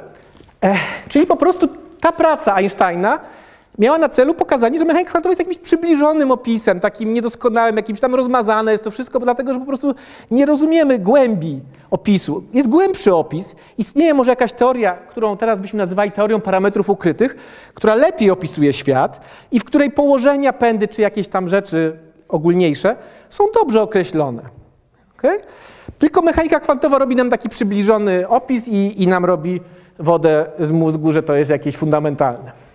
Ech, 0.61 0.79
czyli 1.09 1.25
po 1.25 1.35
prostu 1.35 1.69
ta 1.99 2.11
praca 2.11 2.55
Einsteina 2.55 3.19
miała 3.79 3.97
na 3.97 4.09
celu 4.09 4.33
pokazanie, 4.33 4.79
że 4.79 4.85
mechanika 4.85 5.09
kwantowa 5.09 5.31
jest 5.31 5.39
jakimś 5.39 5.57
przybliżonym 5.57 6.31
opisem, 6.31 6.79
takim 6.79 7.13
niedoskonałym, 7.13 7.75
jakimś 7.75 7.99
tam 7.99 8.15
rozmazane 8.15 8.71
jest 8.71 8.83
to 8.83 8.91
wszystko, 8.91 9.19
dlatego 9.19 9.53
że 9.53 9.59
po 9.59 9.65
prostu 9.65 9.95
nie 10.31 10.45
rozumiemy 10.45 10.99
głębi 10.99 11.61
opisu. 11.91 12.43
Jest 12.53 12.69
głębszy 12.69 13.15
opis. 13.15 13.55
Istnieje 13.77 14.13
może 14.13 14.31
jakaś 14.31 14.53
teoria, 14.53 14.93
którą 14.93 15.37
teraz 15.37 15.59
byśmy 15.59 15.77
nazywali 15.77 16.11
teorią 16.11 16.41
parametrów 16.41 16.89
ukrytych, 16.89 17.35
która 17.73 17.95
lepiej 17.95 18.31
opisuje 18.31 18.73
świat 18.73 19.25
i 19.51 19.59
w 19.59 19.63
której 19.63 19.91
położenia, 19.91 20.53
pędy 20.53 20.87
czy 20.87 21.01
jakieś 21.01 21.27
tam 21.27 21.47
rzeczy 21.47 21.97
ogólniejsze 22.29 22.95
są 23.29 23.43
dobrze 23.53 23.81
określone. 23.81 24.41
Okay? 25.17 25.39
Tylko 25.99 26.21
mechanika 26.21 26.59
kwantowa 26.59 26.97
robi 26.97 27.15
nam 27.15 27.29
taki 27.29 27.49
przybliżony 27.49 28.27
opis 28.27 28.67
i, 28.67 29.03
i 29.03 29.07
nam 29.07 29.25
robi 29.25 29.61
wodę 29.99 30.45
z 30.59 30.71
mózgu, 30.71 31.11
że 31.11 31.23
to 31.23 31.35
jest 31.35 31.51
jakieś 31.51 31.77
fundamentalne. 31.77 32.66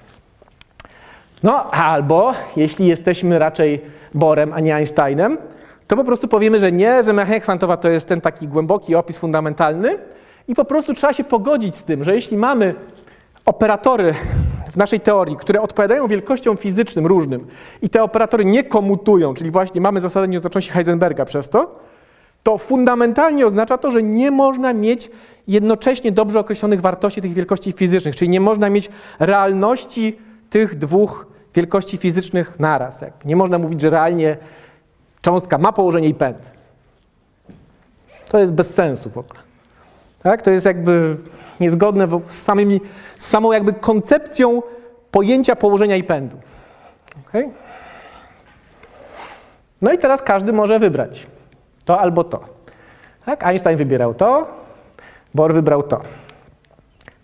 No 1.42 1.70
albo 1.70 2.32
jeśli 2.56 2.86
jesteśmy 2.86 3.38
raczej 3.38 3.80
Borem, 4.14 4.52
a 4.52 4.60
nie 4.60 4.74
Einsteinem, 4.74 5.38
to 5.86 5.96
po 5.96 6.04
prostu 6.04 6.28
powiemy, 6.28 6.58
że 6.58 6.72
nie, 6.72 7.02
że 7.02 7.12
mechanika 7.12 7.42
kwantowa 7.42 7.76
to 7.76 7.88
jest 7.88 8.08
ten 8.08 8.20
taki 8.20 8.48
głęboki 8.48 8.94
opis 8.94 9.18
fundamentalny 9.18 9.98
i 10.48 10.54
po 10.54 10.64
prostu 10.64 10.94
trzeba 10.94 11.12
się 11.12 11.24
pogodzić 11.24 11.76
z 11.76 11.84
tym, 11.84 12.04
że 12.04 12.14
jeśli 12.14 12.36
mamy 12.36 12.74
operatory 13.44 14.14
w 14.72 14.76
naszej 14.76 15.00
teorii, 15.00 15.36
które 15.36 15.62
odpowiadają 15.62 16.08
wielkościom 16.08 16.56
fizycznym 16.56 17.06
różnym 17.06 17.46
i 17.82 17.88
te 17.88 18.02
operatory 18.02 18.44
nie 18.44 18.64
komutują, 18.64 19.34
czyli 19.34 19.50
właśnie 19.50 19.80
mamy 19.80 20.00
zasadę 20.00 20.28
nieoznaczności 20.28 20.70
Heisenberga 20.70 21.24
przez 21.24 21.48
to, 21.48 21.80
to 22.42 22.58
fundamentalnie 22.58 23.46
oznacza 23.46 23.78
to, 23.78 23.90
że 23.90 24.02
nie 24.02 24.30
można 24.30 24.72
mieć 24.72 25.10
jednocześnie 25.48 26.12
dobrze 26.12 26.40
określonych 26.40 26.80
wartości 26.80 27.22
tych 27.22 27.32
wielkości 27.32 27.72
fizycznych, 27.72 28.16
czyli 28.16 28.28
nie 28.28 28.40
można 28.40 28.70
mieć 28.70 28.88
realności 29.20 30.18
tych 30.52 30.78
dwóch 30.78 31.26
wielkości 31.54 31.96
fizycznych 31.96 32.60
naraz. 32.60 33.04
Nie 33.24 33.36
można 33.36 33.58
mówić, 33.58 33.80
że 33.80 33.90
realnie 33.90 34.36
cząstka 35.20 35.58
ma 35.58 35.72
położenie 35.72 36.08
i 36.08 36.14
pęd. 36.14 36.52
To 38.28 38.38
jest 38.38 38.52
bez 38.52 38.74
sensu 38.74 39.10
w 39.10 39.18
ogóle. 39.18 39.40
Tak? 40.22 40.42
To 40.42 40.50
jest 40.50 40.66
jakby 40.66 41.16
niezgodne 41.60 42.08
z, 42.28 42.42
samymi, 42.42 42.80
z 43.18 43.26
samą 43.26 43.52
jakby 43.52 43.72
koncepcją 43.72 44.62
pojęcia 45.10 45.56
położenia 45.56 45.96
i 45.96 46.04
pędu. 46.04 46.36
Okay? 47.28 47.50
No 49.82 49.92
i 49.92 49.98
teraz 49.98 50.22
każdy 50.22 50.52
może 50.52 50.78
wybrać 50.78 51.26
to 51.84 52.00
albo 52.00 52.24
to. 52.24 52.44
Tak? 53.26 53.44
Einstein 53.44 53.78
wybierał 53.78 54.14
to, 54.14 54.46
Bohr 55.34 55.54
wybrał 55.54 55.82
to. 55.82 56.00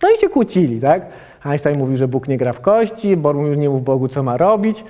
No 0.01 0.11
i 0.11 0.17
się 0.17 0.29
kłócili, 0.29 0.81
tak? 0.81 1.01
Einstein 1.43 1.79
mówił, 1.79 1.97
że 1.97 2.07
Bóg 2.07 2.27
nie 2.27 2.37
gra 2.37 2.53
w 2.53 2.61
kości, 2.61 3.17
Bohr 3.17 3.35
mówił, 3.35 3.53
nie 3.53 3.69
mów 3.69 3.83
Bogu, 3.83 4.07
co 4.07 4.23
ma 4.23 4.37
robić. 4.37 4.83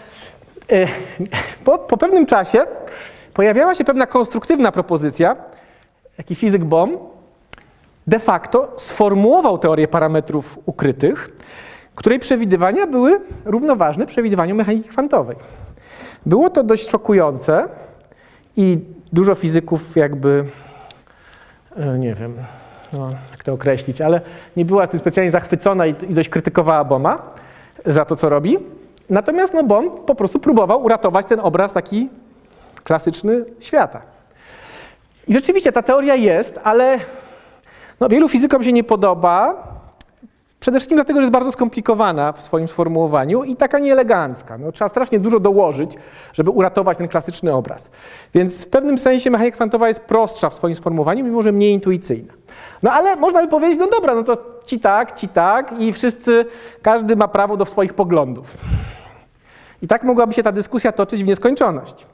E, 0.71 0.87
po, 1.65 1.77
po 1.77 1.97
pewnym 1.97 2.25
czasie 2.25 2.65
pojawiała 3.33 3.75
się 3.75 3.83
pewna 3.83 4.07
konstruktywna 4.07 4.71
propozycja, 4.71 5.35
taki 6.17 6.35
fizyk 6.35 6.63
Bohm 6.63 6.97
de 8.07 8.19
facto 8.19 8.73
sformułował 8.77 9.57
teorię 9.57 9.87
parametrów 9.87 10.59
ukrytych, 10.65 11.29
której 11.95 12.19
przewidywania 12.19 12.87
były 12.87 13.21
równoważne 13.45 14.05
przewidywaniu 14.05 14.55
mechaniki 14.55 14.89
kwantowej. 14.89 15.35
Było 16.25 16.49
to 16.49 16.63
dość 16.63 16.89
szokujące 16.89 17.69
i 18.57 18.79
dużo 19.13 19.35
fizyków 19.35 19.95
jakby, 19.95 20.45
e, 21.75 21.99
nie 21.99 22.15
wiem, 22.15 22.35
no, 22.93 23.09
jak 23.39 23.43
to 23.45 23.53
określić, 23.53 24.01
ale 24.01 24.21
nie 24.57 24.65
była 24.65 24.87
tym 24.87 24.99
specjalnie 24.99 25.31
zachwycona 25.31 25.87
i, 25.87 25.89
i 26.09 26.13
dość 26.13 26.29
krytykowała 26.29 26.83
Boma 26.83 27.21
za 27.85 28.05
to, 28.05 28.15
co 28.15 28.29
robi. 28.29 28.57
Natomiast 29.09 29.53
no, 29.53 29.63
Bom 29.63 29.91
po 30.05 30.15
prostu 30.15 30.39
próbował 30.39 30.83
uratować 30.83 31.25
ten 31.25 31.39
obraz 31.39 31.73
taki 31.73 32.09
klasyczny 32.83 33.45
świata. 33.59 34.01
I 35.27 35.33
rzeczywiście 35.33 35.71
ta 35.71 35.83
teoria 35.83 36.15
jest, 36.15 36.59
ale 36.63 36.99
no, 37.99 38.09
wielu 38.09 38.29
fizykom 38.29 38.63
się 38.63 38.73
nie 38.73 38.83
podoba, 38.83 39.69
Przede 40.59 40.79
wszystkim 40.79 40.97
dlatego, 40.97 41.19
że 41.19 41.23
jest 41.23 41.31
bardzo 41.31 41.51
skomplikowana 41.51 42.31
w 42.31 42.41
swoim 42.41 42.67
sformułowaniu 42.67 43.43
i 43.43 43.55
taka 43.55 43.79
nieelegancka. 43.79 44.57
No, 44.57 44.71
trzeba 44.71 44.89
strasznie 44.89 45.19
dużo 45.19 45.39
dołożyć, 45.39 45.95
żeby 46.33 46.49
uratować 46.49 46.97
ten 46.97 47.07
klasyczny 47.07 47.53
obraz. 47.53 47.91
Więc 48.33 48.65
w 48.65 48.69
pewnym 48.69 48.97
sensie 48.97 49.29
mechanika 49.29 49.55
kwantowa 49.55 49.87
jest 49.87 50.01
prostsza 50.01 50.49
w 50.49 50.53
swoim 50.53 50.75
sformułowaniu, 50.75 51.25
mimo 51.25 51.41
że 51.41 51.51
mniej 51.51 51.73
intuicyjna. 51.73 52.33
No 52.83 52.91
ale 52.91 53.15
można 53.15 53.41
by 53.41 53.47
powiedzieć, 53.47 53.79
no 53.79 53.87
dobra, 53.87 54.15
no 54.15 54.23
to 54.23 54.37
ci 54.65 54.79
tak, 54.79 55.15
ci 55.15 55.27
tak 55.27 55.79
i 55.79 55.93
wszyscy, 55.93 56.45
każdy 56.81 57.15
ma 57.15 57.27
prawo 57.27 57.57
do 57.57 57.65
swoich 57.65 57.93
poglądów. 57.93 58.57
I 59.81 59.87
tak 59.87 60.03
mogłaby 60.03 60.33
się 60.33 60.43
ta 60.43 60.51
dyskusja 60.51 60.91
toczyć 60.91 61.23
w 61.23 61.27
nieskończoność. 61.27 62.05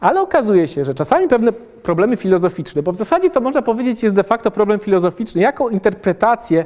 Ale 0.00 0.20
okazuje 0.20 0.68
się, 0.68 0.84
że 0.84 0.94
czasami 0.94 1.28
pewne 1.28 1.52
problemy 1.82 2.16
filozoficzne, 2.16 2.82
bo 2.82 2.92
w 2.92 2.96
zasadzie 2.96 3.30
to 3.30 3.40
można 3.40 3.62
powiedzieć 3.62 4.02
jest 4.02 4.14
de 4.14 4.24
facto 4.24 4.50
problem 4.50 4.78
filozoficzny, 4.78 5.42
jaką 5.42 5.68
interpretację 5.68 6.64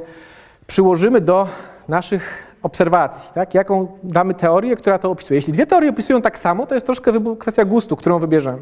przyłożymy 0.67 1.21
do 1.21 1.47
naszych 1.87 2.55
obserwacji, 2.63 3.29
tak? 3.33 3.53
jaką 3.53 3.97
damy 4.03 4.33
teorię, 4.33 4.75
która 4.75 4.99
to 4.99 5.11
opisuje. 5.11 5.37
Jeśli 5.37 5.53
dwie 5.53 5.65
teorie 5.65 5.89
opisują 5.89 6.21
tak 6.21 6.39
samo, 6.39 6.65
to 6.65 6.75
jest 6.75 6.85
troszkę 6.85 7.11
kwestia 7.39 7.65
gustu, 7.65 7.95
którą 7.95 8.19
wybierzemy. 8.19 8.61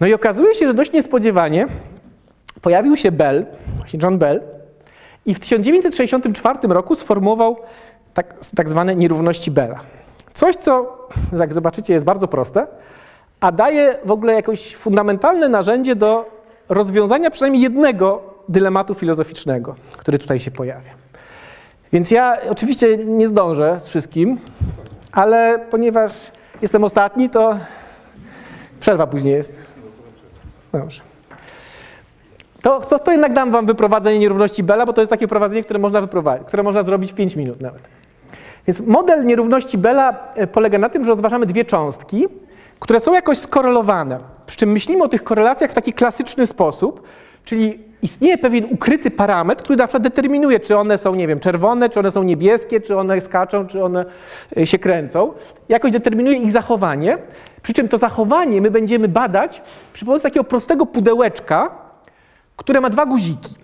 No 0.00 0.06
i 0.06 0.14
okazuje 0.14 0.54
się, 0.54 0.66
że 0.66 0.74
dość 0.74 0.92
niespodziewanie 0.92 1.66
pojawił 2.62 2.96
się 2.96 3.12
Bell, 3.12 3.46
właśnie 3.76 3.98
John 4.02 4.18
Bell, 4.18 4.42
i 5.26 5.34
w 5.34 5.40
1964 5.40 6.58
roku 6.68 6.96
sformułował 6.96 7.56
tak, 8.14 8.34
tak 8.56 8.68
zwane 8.68 8.96
nierówności 8.96 9.50
Bella. 9.50 9.80
Coś, 10.34 10.56
co, 10.56 10.98
jak 11.38 11.52
zobaczycie, 11.54 11.92
jest 11.92 12.04
bardzo 12.04 12.28
proste, 12.28 12.66
a 13.40 13.52
daje 13.52 13.94
w 14.04 14.10
ogóle 14.10 14.32
jakieś 14.32 14.76
fundamentalne 14.76 15.48
narzędzie 15.48 15.96
do 15.96 16.30
rozwiązania 16.68 17.30
przynajmniej 17.30 17.62
jednego 17.62 18.22
dylematu 18.48 18.94
filozoficznego, 18.94 19.74
który 19.96 20.18
tutaj 20.18 20.38
się 20.38 20.50
pojawia. 20.50 20.90
Więc 21.92 22.10
ja 22.10 22.38
oczywiście 22.50 22.96
nie 22.96 23.28
zdążę 23.28 23.80
z 23.80 23.88
wszystkim, 23.88 24.38
ale 25.12 25.66
ponieważ 25.70 26.12
jestem 26.62 26.84
ostatni, 26.84 27.30
to 27.30 27.58
przerwa 28.80 29.06
później 29.06 29.34
jest. 29.34 29.66
Dobrze. 30.72 31.11
To, 32.62 32.80
to, 32.80 32.98
to 32.98 33.12
jednak 33.12 33.32
dam 33.32 33.50
wam 33.50 33.66
wyprowadzenie 33.66 34.18
nierówności 34.18 34.62
Bella, 34.62 34.86
bo 34.86 34.92
to 34.92 35.00
jest 35.00 35.10
takie 35.10 35.28
prowadzenie, 35.28 35.64
które 35.64 35.78
można, 35.78 36.08
które 36.46 36.62
można 36.62 36.82
zrobić 36.82 37.12
w 37.12 37.14
5 37.14 37.36
minut 37.36 37.60
nawet. 37.60 37.82
Więc 38.66 38.80
model 38.80 39.26
nierówności 39.26 39.78
Bella 39.78 40.16
e, 40.34 40.46
polega 40.46 40.78
na 40.78 40.88
tym, 40.88 41.04
że 41.04 41.10
rozważamy 41.10 41.46
dwie 41.46 41.64
cząstki, 41.64 42.26
które 42.78 43.00
są 43.00 43.14
jakoś 43.14 43.38
skorelowane. 43.38 44.18
Przy 44.46 44.56
czym 44.56 44.72
myślimy 44.72 45.04
o 45.04 45.08
tych 45.08 45.24
korelacjach 45.24 45.70
w 45.70 45.74
taki 45.74 45.92
klasyczny 45.92 46.46
sposób, 46.46 47.02
czyli 47.44 47.78
istnieje 48.02 48.38
pewien 48.38 48.64
ukryty 48.70 49.10
parametr, 49.10 49.64
który 49.64 49.76
na 49.76 49.86
przykład 49.86 50.02
determinuje, 50.02 50.60
czy 50.60 50.76
one 50.76 50.98
są, 50.98 51.14
nie 51.14 51.28
wiem, 51.28 51.38
czerwone, 51.38 51.90
czy 51.90 52.00
one 52.00 52.10
są 52.10 52.22
niebieskie, 52.22 52.80
czy 52.80 52.96
one 52.96 53.20
skaczą, 53.20 53.66
czy 53.66 53.84
one 53.84 54.04
e, 54.56 54.66
się 54.66 54.78
kręcą. 54.78 55.32
Jakoś 55.68 55.92
determinuje 55.92 56.38
ich 56.38 56.52
zachowanie. 56.52 57.18
Przy 57.62 57.72
czym 57.72 57.88
to 57.88 57.98
zachowanie 57.98 58.60
my 58.60 58.70
będziemy 58.70 59.08
badać 59.08 59.62
przy 59.92 60.04
pomocy 60.04 60.22
takiego 60.22 60.44
prostego 60.44 60.86
pudełeczka, 60.86 61.81
które 62.56 62.80
ma 62.80 62.90
dwa 62.90 63.06
guziki. 63.06 63.54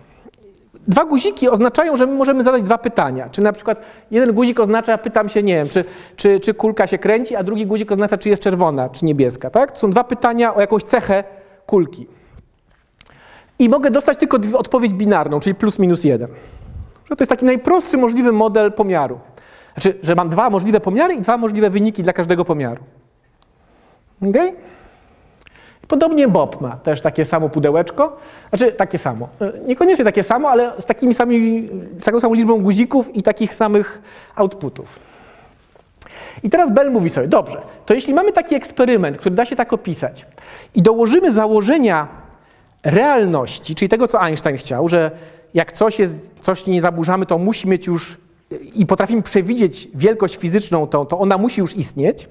Dwa 0.87 1.05
guziki 1.05 1.49
oznaczają, 1.49 1.95
że 1.95 2.05
my 2.05 2.13
możemy 2.13 2.43
zadać 2.43 2.63
dwa 2.63 2.77
pytania. 2.77 3.29
Czy 3.29 3.41
na 3.41 3.53
przykład 3.53 3.81
jeden 4.11 4.33
guzik 4.33 4.59
oznacza, 4.59 4.97
pytam 4.97 5.29
się, 5.29 5.43
nie 5.43 5.55
wiem, 5.55 5.69
czy, 5.69 5.85
czy, 6.15 6.39
czy 6.39 6.53
kulka 6.53 6.87
się 6.87 6.97
kręci, 6.97 7.35
a 7.35 7.43
drugi 7.43 7.65
guzik 7.65 7.91
oznacza, 7.91 8.17
czy 8.17 8.29
jest 8.29 8.41
czerwona, 8.41 8.89
czy 8.89 9.05
niebieska. 9.05 9.49
Tak? 9.49 9.71
To 9.71 9.77
są 9.77 9.89
dwa 9.89 10.03
pytania 10.03 10.55
o 10.55 10.61
jakąś 10.61 10.83
cechę 10.83 11.23
kulki 11.65 12.07
i 13.59 13.69
mogę 13.69 13.91
dostać 13.91 14.17
tylko 14.17 14.37
odpowiedź 14.53 14.93
binarną, 14.93 15.39
czyli 15.39 15.55
plus 15.55 15.79
minus 15.79 16.03
jeden. 16.03 16.27
To 17.09 17.15
jest 17.19 17.29
taki 17.29 17.45
najprostszy 17.45 17.97
możliwy 17.97 18.31
model 18.31 18.71
pomiaru. 18.71 19.19
Znaczy, 19.73 19.99
że 20.03 20.15
mam 20.15 20.29
dwa 20.29 20.49
możliwe 20.49 20.79
pomiary 20.79 21.13
i 21.13 21.21
dwa 21.21 21.37
możliwe 21.37 21.69
wyniki 21.69 22.03
dla 22.03 22.13
każdego 22.13 22.45
pomiaru. 22.45 22.83
Okay? 24.29 24.53
Podobnie 25.89 26.27
Bob 26.27 26.61
ma 26.61 26.75
też 26.75 27.01
takie 27.01 27.25
samo 27.25 27.49
pudełeczko, 27.49 28.17
znaczy 28.49 28.71
takie 28.71 28.97
samo, 28.97 29.29
e, 29.41 29.51
niekoniecznie 29.67 30.05
takie 30.05 30.23
samo, 30.23 30.49
ale 30.49 30.71
z, 30.79 30.85
takimi 30.85 31.13
sami, 31.13 31.69
z 31.99 32.03
taką 32.03 32.19
samą 32.19 32.33
liczbą 32.33 32.61
guzików 32.61 33.15
i 33.15 33.23
takich 33.23 33.55
samych 33.55 34.01
outputów. 34.35 34.99
I 36.43 36.49
teraz 36.49 36.71
Bell 36.71 36.91
mówi 36.91 37.09
sobie, 37.09 37.27
dobrze, 37.27 37.61
to 37.85 37.93
jeśli 37.93 38.13
mamy 38.13 38.33
taki 38.33 38.55
eksperyment, 38.55 39.17
który 39.17 39.35
da 39.35 39.45
się 39.45 39.55
tak 39.55 39.73
opisać 39.73 40.25
i 40.75 40.81
dołożymy 40.81 41.31
założenia 41.31 42.07
realności, 42.83 43.75
czyli 43.75 43.89
tego, 43.89 44.07
co 44.07 44.21
Einstein 44.21 44.57
chciał, 44.57 44.89
że 44.89 45.11
jak 45.53 45.71
coś, 45.71 45.99
jest, 45.99 46.31
coś 46.39 46.65
nie 46.65 46.81
zaburzamy, 46.81 47.25
to 47.25 47.37
musi 47.37 47.67
mieć 47.67 47.87
już 47.87 48.17
i 48.75 48.85
potrafimy 48.85 49.21
przewidzieć 49.21 49.87
wielkość 49.95 50.37
fizyczną, 50.37 50.87
to, 50.87 51.05
to 51.05 51.19
ona 51.19 51.37
musi 51.37 51.61
już 51.61 51.77
istnieć. 51.77 52.29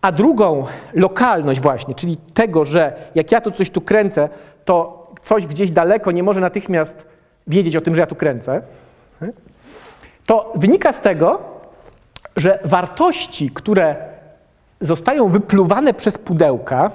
A 0.00 0.12
drugą 0.12 0.64
lokalność 0.94 1.60
właśnie, 1.60 1.94
czyli 1.94 2.16
tego, 2.16 2.64
że 2.64 2.92
jak 3.14 3.32
ja 3.32 3.40
tu 3.40 3.50
coś 3.50 3.70
tu 3.70 3.80
kręcę, 3.80 4.28
to 4.64 5.06
coś 5.22 5.46
gdzieś 5.46 5.70
daleko 5.70 6.12
nie 6.12 6.22
może 6.22 6.40
natychmiast 6.40 7.06
wiedzieć 7.46 7.76
o 7.76 7.80
tym, 7.80 7.94
że 7.94 8.00
ja 8.00 8.06
tu 8.06 8.14
kręcę. 8.14 8.62
To 10.26 10.52
wynika 10.54 10.92
z 10.92 11.00
tego, 11.00 11.38
że 12.36 12.58
wartości, 12.64 13.50
które 13.50 13.96
zostają 14.80 15.28
wypluwane 15.28 15.94
przez 15.94 16.18
pudełka, 16.18 16.90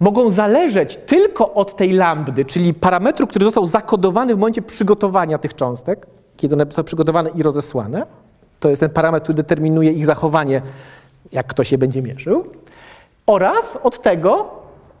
mogą 0.00 0.30
zależeć 0.30 0.96
tylko 0.96 1.54
od 1.54 1.76
tej 1.76 1.92
lambdy, 1.92 2.44
czyli 2.44 2.74
parametru, 2.74 3.26
który 3.26 3.44
został 3.44 3.66
zakodowany 3.66 4.34
w 4.34 4.38
momencie 4.38 4.62
przygotowania 4.62 5.38
tych 5.38 5.54
cząstek, 5.54 6.06
kiedy 6.36 6.54
one 6.54 6.66
są 6.70 6.84
przygotowane 6.84 7.30
i 7.30 7.42
rozesłane. 7.42 8.06
To 8.60 8.68
jest 8.68 8.80
ten 8.80 8.90
parametr, 8.90 9.24
który 9.24 9.36
determinuje 9.36 9.92
ich 9.92 10.06
zachowanie, 10.06 10.62
jak 11.32 11.46
ktoś 11.46 11.72
je 11.72 11.78
będzie 11.78 12.02
mierzył. 12.02 12.44
Oraz 13.26 13.78
od 13.82 14.02
tego 14.02 14.50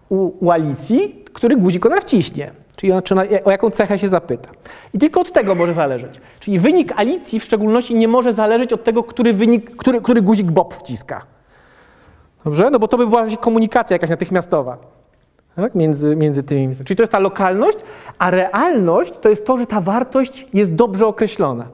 u, 0.08 0.50
Alicji, 0.50 1.24
który 1.32 1.56
guzik 1.56 1.86
ona 1.86 2.00
wciśnie. 2.00 2.44
Czyli 2.44 2.64
Czyli 2.76 2.92
on, 2.92 3.02
czy 3.02 3.14
na, 3.14 3.22
o 3.44 3.50
jaką 3.50 3.70
cechę 3.70 3.98
się 3.98 4.08
zapyta. 4.08 4.50
I 4.94 4.98
tylko 4.98 5.20
od 5.20 5.32
tego 5.32 5.54
może 5.54 5.74
zależeć. 5.74 6.20
Czyli 6.40 6.58
wynik 6.58 6.92
Alicji 6.96 7.40
w 7.40 7.44
szczególności 7.44 7.94
nie 7.94 8.08
może 8.08 8.32
zależeć 8.32 8.72
od 8.72 8.84
tego, 8.84 9.02
który, 9.02 9.32
wynik, 9.32 9.76
który, 9.76 10.00
który 10.00 10.22
guzik 10.22 10.50
Bob 10.50 10.74
wciska. 10.74 11.22
Dobrze? 12.44 12.70
No 12.70 12.78
bo 12.78 12.88
to 12.88 12.96
by 12.96 13.06
była 13.06 13.26
komunikacja 13.40 13.94
jakaś 13.94 14.10
natychmiastowa 14.10 14.78
tak? 15.56 15.74
między, 15.74 16.16
między 16.16 16.42
tymi. 16.42 16.76
Czyli 16.76 16.96
to 16.96 17.02
jest 17.02 17.12
ta 17.12 17.18
lokalność, 17.18 17.78
a 18.18 18.30
realność 18.30 19.18
to 19.18 19.28
jest 19.28 19.46
to, 19.46 19.58
że 19.58 19.66
ta 19.66 19.80
wartość 19.80 20.46
jest 20.54 20.74
dobrze 20.74 21.06
określona. 21.06 21.68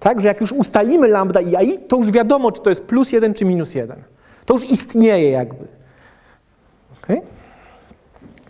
Tak, 0.00 0.20
że 0.20 0.28
jak 0.28 0.40
już 0.40 0.52
ustalimy 0.52 1.08
lambda 1.08 1.40
i 1.40 1.56
ai, 1.56 1.78
to 1.78 1.96
już 1.96 2.10
wiadomo, 2.10 2.52
czy 2.52 2.62
to 2.62 2.70
jest 2.70 2.84
plus 2.84 3.12
jeden, 3.12 3.34
czy 3.34 3.44
minus 3.44 3.74
jeden. 3.74 4.02
To 4.44 4.54
już 4.54 4.64
istnieje 4.64 5.30
jakby. 5.30 5.66
Okay? 7.02 7.22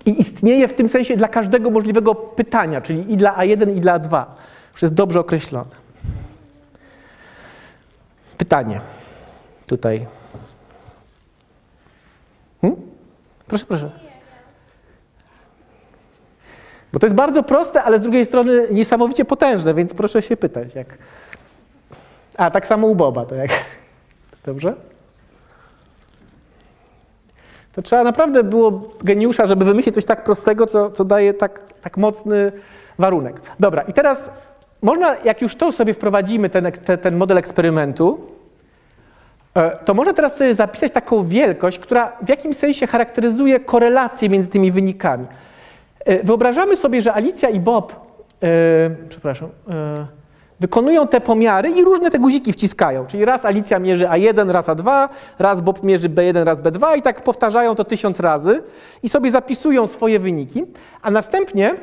I 0.06 0.20
istnieje 0.20 0.68
w 0.68 0.74
tym 0.74 0.88
sensie 0.88 1.16
dla 1.16 1.28
każdego 1.28 1.70
możliwego 1.70 2.14
pytania, 2.14 2.80
czyli 2.80 3.12
i 3.12 3.16
dla 3.16 3.36
A1, 3.36 3.76
i 3.76 3.80
dla 3.80 4.00
A2. 4.00 4.24
Już 4.72 4.82
jest 4.82 4.94
dobrze 4.94 5.20
określone. 5.20 5.70
Pytanie. 8.38 8.80
Tutaj. 9.66 10.06
Hmm? 12.60 12.80
Proszę, 13.46 13.64
proszę. 13.66 13.90
Bo 16.92 16.98
to 16.98 17.06
jest 17.06 17.16
bardzo 17.16 17.42
proste, 17.42 17.82
ale 17.82 17.98
z 17.98 18.00
drugiej 18.00 18.26
strony 18.26 18.66
niesamowicie 18.70 19.24
potężne, 19.24 19.74
więc 19.74 19.94
proszę 19.94 20.22
się 20.22 20.36
pytać. 20.36 20.74
Jak... 20.74 20.98
A, 22.38 22.50
tak 22.50 22.66
samo 22.66 22.86
u 22.86 22.94
Boba, 22.94 23.24
to 23.24 23.34
jak. 23.34 23.50
Dobrze? 24.46 24.74
To 27.72 27.82
trzeba 27.82 28.04
naprawdę 28.04 28.44
było 28.44 28.82
geniusza, 29.02 29.46
żeby 29.46 29.64
wymyślić 29.64 29.94
coś 29.94 30.04
tak 30.04 30.24
prostego, 30.24 30.66
co, 30.66 30.90
co 30.90 31.04
daje 31.04 31.34
tak, 31.34 31.60
tak 31.82 31.96
mocny 31.96 32.52
warunek. 32.98 33.40
Dobra, 33.60 33.82
i 33.82 33.92
teraz 33.92 34.30
można, 34.82 35.16
jak 35.24 35.42
już 35.42 35.56
to 35.56 35.72
sobie 35.72 35.94
wprowadzimy, 35.94 36.50
ten, 36.50 36.72
ten, 37.02 37.16
model 37.16 37.38
eksperymentu, 37.38 38.20
e, 39.54 39.76
to 39.84 39.94
można 39.94 40.12
teraz 40.12 40.36
sobie 40.36 40.54
zapisać 40.54 40.92
taką 40.92 41.28
wielkość, 41.28 41.78
która 41.78 42.12
w 42.22 42.28
jakimś 42.28 42.56
sensie 42.56 42.86
charakteryzuje 42.86 43.60
korelację 43.60 44.28
między 44.28 44.48
tymi 44.48 44.72
wynikami. 44.72 45.26
E, 46.04 46.22
wyobrażamy 46.24 46.76
sobie, 46.76 47.02
że 47.02 47.14
Alicja 47.14 47.48
i 47.48 47.60
Bob, 47.60 47.92
e, 48.42 48.90
przepraszam, 49.08 49.48
e, 49.70 50.17
wykonują 50.60 51.08
te 51.08 51.20
pomiary 51.20 51.70
i 51.70 51.84
różne 51.84 52.10
te 52.10 52.18
guziki 52.18 52.52
wciskają. 52.52 53.06
Czyli 53.06 53.24
raz 53.24 53.44
Alicja 53.44 53.78
mierzy 53.78 54.04
A1, 54.04 54.50
raz 54.50 54.68
A2, 54.68 55.08
raz 55.38 55.60
Bob 55.60 55.82
mierzy 55.82 56.08
B1, 56.08 56.44
raz 56.44 56.62
B2 56.62 56.98
i 56.98 57.02
tak 57.02 57.22
powtarzają 57.22 57.74
to 57.74 57.84
tysiąc 57.84 58.20
razy 58.20 58.62
i 59.02 59.08
sobie 59.08 59.30
zapisują 59.30 59.86
swoje 59.86 60.18
wyniki, 60.18 60.64
a 61.02 61.10
następnie 61.10 61.74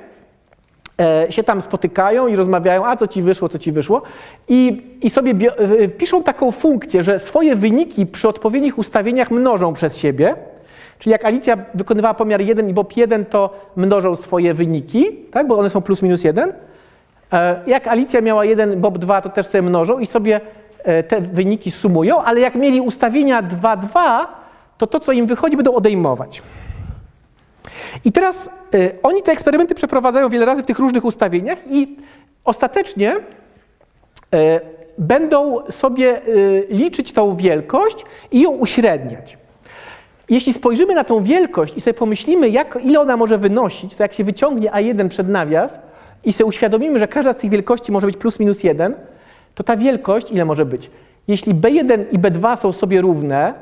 e, 1.00 1.28
się 1.30 1.44
tam 1.44 1.62
spotykają 1.62 2.28
i 2.28 2.36
rozmawiają, 2.36 2.86
a 2.86 2.98
co 2.98 3.08
ci 3.08 3.22
wyszło, 3.22 3.50
co 3.50 3.60
ci 3.60 3.72
wyszło 3.72 4.02
i, 4.48 4.84
i 5.02 5.10
sobie 5.10 5.52
e, 5.58 5.88
piszą 5.88 6.24
taką 6.24 6.52
funkcję, 6.52 7.04
że 7.04 7.20
swoje 7.20 7.56
wyniki 7.56 8.06
przy 8.06 8.28
odpowiednich 8.28 8.78
ustawieniach 8.78 9.32
mnożą 9.32 9.74
przez 9.74 9.98
siebie, 9.98 10.36
Czyli 11.00 11.12
jak 11.12 11.26
Alicja 11.26 11.58
wykonywała 11.74 12.14
pomiar 12.14 12.42
1 12.42 12.70
i 12.70 12.74
Bob 12.74 12.98
1, 12.98 13.26
to 13.26 13.50
mnożą 13.76 14.16
swoje 14.16 14.54
wyniki, 14.54 15.12
tak, 15.32 15.48
bo 15.48 15.58
one 15.58 15.70
są 15.70 15.82
plus 15.82 16.02
minus 16.02 16.24
1. 16.24 16.54
E, 17.36 17.62
jak 17.68 17.88
Alicja 17.88 18.22
miała 18.22 18.46
1, 18.46 18.82
Bob 18.82 18.98
2, 18.98 19.22
to 19.22 19.30
też 19.30 19.46
sobie 19.46 19.62
mnożą 19.62 20.00
i 20.00 20.06
sobie 20.06 20.42
e, 20.84 21.04
te 21.04 21.22
wyniki 21.22 21.72
sumują, 21.72 22.24
ale 22.24 22.40
jak 22.40 22.56
mieli 22.56 22.82
ustawienia 22.82 23.42
2, 23.42 23.78
2, 23.78 24.28
to 24.78 24.88
to, 24.88 25.00
co 25.00 25.12
im 25.12 25.26
wychodzi, 25.26 25.58
będą 25.58 25.74
odejmować. 25.74 26.42
I 28.06 28.12
teraz 28.12 28.50
y, 28.76 28.92
oni 29.04 29.22
te 29.22 29.32
eksperymenty 29.32 29.76
przeprowadzają 29.76 30.30
wiele 30.30 30.46
razy 30.46 30.64
w 30.64 30.66
tych 30.66 30.80
różnych 30.80 31.06
ustawieniach 31.06 31.58
i 31.70 31.98
ostatecznie 32.46 33.16
będą 34.98 35.72
sobie 35.72 36.22
liczyć 36.70 37.12
tą 37.12 37.36
wielkość 37.36 38.06
i 38.32 38.42
ją 38.42 38.52
uśredniać. 38.52 39.38
Jeśli 40.30 40.54
spojrzymy 40.54 40.96
na 40.96 41.04
tą 41.04 41.24
wielkość 41.24 41.74
i 41.78 41.82
sobie 41.82 41.94
pomyślimy, 41.94 42.50
jak, 42.50 42.78
ile 42.84 43.00
ona 43.00 43.18
może 43.18 43.38
wynosić, 43.38 43.96
to 43.96 44.04
jak 44.04 44.14
się 44.14 44.24
wyciągnie 44.24 44.72
A1 44.72 45.10
przed 45.10 45.30
nawias 45.30 45.80
i 46.26 46.34
sobie 46.34 46.46
uświadomimy, 46.46 47.00
że 47.00 47.08
każda 47.08 47.34
z 47.34 47.38
tych 47.38 47.50
wielkości 47.50 47.92
może 47.92 48.08
być 48.08 48.18
plus 48.18 48.40
minus 48.40 48.64
1, 48.64 48.96
to 49.56 49.64
ta 49.64 49.78
wielkość 49.78 50.32
ile 50.32 50.46
może 50.46 50.66
być? 50.66 50.92
Jeśli 51.28 51.56
B1 51.56 52.06
i 52.12 52.20
B2 52.20 52.58
są 52.58 52.72
sobie 52.72 53.02
równe, 53.02 53.54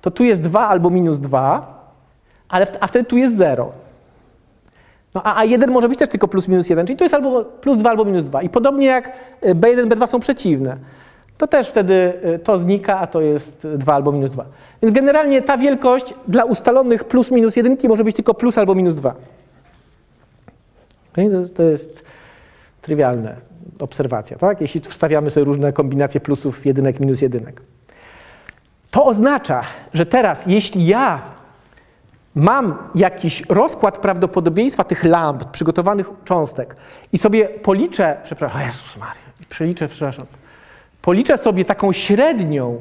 to 0.00 0.10
tu 0.10 0.24
jest 0.24 0.40
2 0.42 0.68
albo 0.68 0.90
minus 0.90 1.20
2, 1.20 1.82
ale, 2.48 2.66
a 2.80 2.86
wtedy 2.86 3.04
tu 3.04 3.16
jest 3.16 3.36
0. 3.36 3.72
No 5.14 5.22
a 5.22 5.44
A1 5.44 5.70
może 5.70 5.88
być 5.88 5.98
też 5.98 6.08
tylko 6.08 6.28
plus 6.28 6.48
minus 6.48 6.70
1, 6.70 6.86
czyli 6.86 6.96
to 6.96 7.04
jest 7.04 7.14
albo 7.14 7.44
plus 7.44 7.78
2 7.78 7.90
albo 7.90 8.04
minus 8.04 8.24
2. 8.24 8.42
I 8.42 8.48
podobnie 8.48 8.86
jak 8.86 9.16
B1, 9.42 9.88
B2 9.88 10.06
są 10.06 10.20
przeciwne 10.20 10.76
to 11.42 11.46
też 11.46 11.68
wtedy 11.68 12.12
y, 12.34 12.38
to 12.38 12.58
znika, 12.58 12.98
a 12.98 13.06
to 13.06 13.20
jest 13.20 13.68
2 13.76 13.94
albo 13.94 14.12
minus 14.12 14.30
2. 14.30 14.44
Więc 14.82 14.94
generalnie 14.94 15.42
ta 15.42 15.58
wielkość 15.58 16.14
dla 16.28 16.44
ustalonych 16.44 17.04
plus 17.04 17.30
minus 17.30 17.56
jedynki 17.56 17.88
może 17.88 18.04
być 18.04 18.16
tylko 18.16 18.34
plus 18.34 18.58
albo 18.58 18.74
minus 18.74 18.94
2. 18.94 19.14
To, 21.12 21.20
jest, 21.20 21.56
to 21.56 21.62
jest 21.62 22.04
trywialna 22.82 23.30
obserwacja, 23.80 24.38
tak? 24.38 24.60
jeśli 24.60 24.80
wstawiamy 24.80 25.30
sobie 25.30 25.44
różne 25.44 25.72
kombinacje 25.72 26.20
plusów, 26.20 26.66
jedynek, 26.66 27.00
minus 27.00 27.20
jedynek. 27.22 27.62
To 28.90 29.04
oznacza, 29.04 29.62
że 29.94 30.06
teraz, 30.06 30.46
jeśli 30.46 30.86
ja 30.86 31.22
mam 32.34 32.78
jakiś 32.94 33.42
rozkład 33.48 33.98
prawdopodobieństwa 33.98 34.84
tych 34.84 35.04
lamp, 35.04 35.50
przygotowanych 35.50 36.06
cząstek 36.24 36.76
i 37.12 37.18
sobie 37.18 37.48
policzę, 37.48 38.16
przepraszam, 38.24 38.60
Jezus 38.60 38.96
Maria, 38.96 39.22
przeliczę, 39.48 39.88
przepraszam, 39.88 40.26
policzę 41.02 41.38
sobie 41.38 41.64
taką 41.64 41.92
średnią, 41.92 42.80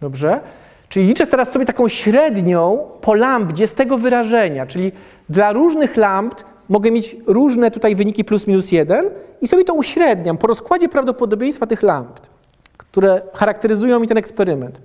dobrze? 0.00 0.40
Czyli 0.88 1.06
liczę 1.06 1.26
teraz 1.26 1.52
sobie 1.52 1.64
taką 1.64 1.88
średnią 1.88 2.78
po 3.00 3.14
lambdzie 3.14 3.66
z 3.66 3.74
tego 3.74 3.98
wyrażenia, 3.98 4.66
czyli 4.66 4.92
dla 5.28 5.52
różnych 5.52 5.96
lambd 5.96 6.44
mogę 6.68 6.90
mieć 6.90 7.16
różne 7.26 7.70
tutaj 7.70 7.96
wyniki 7.96 8.24
plus 8.24 8.46
minus 8.46 8.72
jeden 8.72 9.10
i 9.40 9.48
sobie 9.48 9.64
to 9.64 9.74
uśredniam 9.74 10.38
po 10.38 10.46
rozkładzie 10.46 10.88
prawdopodobieństwa 10.88 11.66
tych 11.66 11.82
lambd, 11.82 12.30
które 12.76 13.22
charakteryzują 13.34 14.00
mi 14.00 14.08
ten 14.08 14.18
eksperyment. 14.18 14.80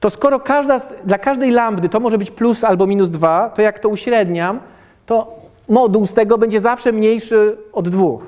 To 0.00 0.10
skoro 0.10 0.40
każda, 0.40 0.80
dla 1.04 1.18
każdej 1.18 1.50
lambdy 1.50 1.88
to 1.88 2.00
może 2.00 2.18
być 2.18 2.30
plus 2.30 2.64
albo 2.64 2.86
minus 2.86 3.10
dwa, 3.10 3.50
to 3.50 3.62
jak 3.62 3.78
to 3.78 3.88
uśredniam, 3.88 4.60
to 5.06 5.40
moduł 5.68 6.06
z 6.06 6.12
tego 6.14 6.38
będzie 6.38 6.60
zawsze 6.60 6.92
mniejszy 6.92 7.56
od 7.72 7.88
dwóch. 7.88 8.26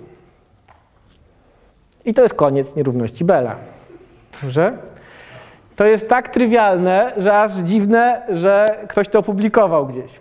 I 2.05 2.15
to 2.15 2.23
jest 2.23 2.35
koniec 2.35 2.77
nierówności 2.77 3.25
Bela. 3.25 3.57
Dobrze? 4.43 4.79
To 5.79 5.87
jest 5.87 6.09
tak 6.09 6.29
trywialne, 6.29 7.13
że 7.17 7.41
aż 7.41 7.53
dziwne, 7.57 8.23
że 8.29 8.67
ktoś 8.89 9.09
to 9.09 9.19
opublikował 9.19 9.87
gdzieś. 9.87 10.21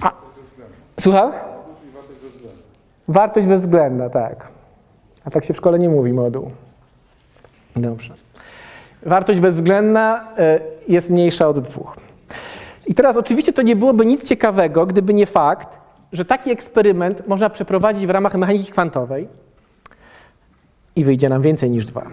A, 0.00 0.12
słucham? 1.00 1.32
Wartość 3.08 3.46
bezwzględna, 3.46 4.10
tak. 4.10 4.48
A 5.24 5.30
tak 5.30 5.44
się 5.44 5.54
w 5.54 5.56
szkole 5.56 5.78
nie 5.78 5.88
mówi 5.88 6.12
moduł. 6.12 6.50
Dobrze. 7.76 8.14
Wartość 9.02 9.40
bezwzględna 9.40 10.28
e, 10.38 10.60
jest 10.88 11.10
mniejsza 11.10 11.48
od 11.48 11.58
dwóch. 11.58 11.96
I 12.86 12.94
teraz 12.94 13.16
oczywiście 13.16 13.52
to 13.52 13.62
nie 13.62 13.76
byłoby 13.76 14.06
nic 14.06 14.28
ciekawego, 14.28 14.86
gdyby 14.86 15.14
nie 15.14 15.26
fakt, 15.26 15.78
że 16.12 16.24
taki 16.24 16.50
eksperyment 16.50 17.28
można 17.28 17.50
przeprowadzić 17.50 18.06
w 18.06 18.10
ramach 18.10 18.34
mechaniki 18.34 18.72
kwantowej, 18.72 19.28
i 20.96 21.04
wyjdzie 21.04 21.28
nam 21.28 21.42
więcej 21.42 21.70
niż 21.70 21.84
dwa. 21.84 22.06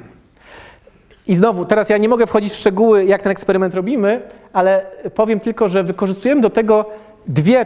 I 1.27 1.35
znowu, 1.35 1.65
teraz 1.65 1.89
ja 1.89 1.97
nie 1.97 2.09
mogę 2.09 2.27
wchodzić 2.27 2.53
w 2.53 2.55
szczegóły, 2.55 3.05
jak 3.05 3.23
ten 3.23 3.31
eksperyment 3.31 3.73
robimy, 3.73 4.21
ale 4.53 4.85
powiem 5.13 5.39
tylko, 5.39 5.67
że 5.67 5.83
wykorzystujemy 5.83 6.41
do 6.41 6.49
tego 6.49 6.85
dwie 7.27 7.65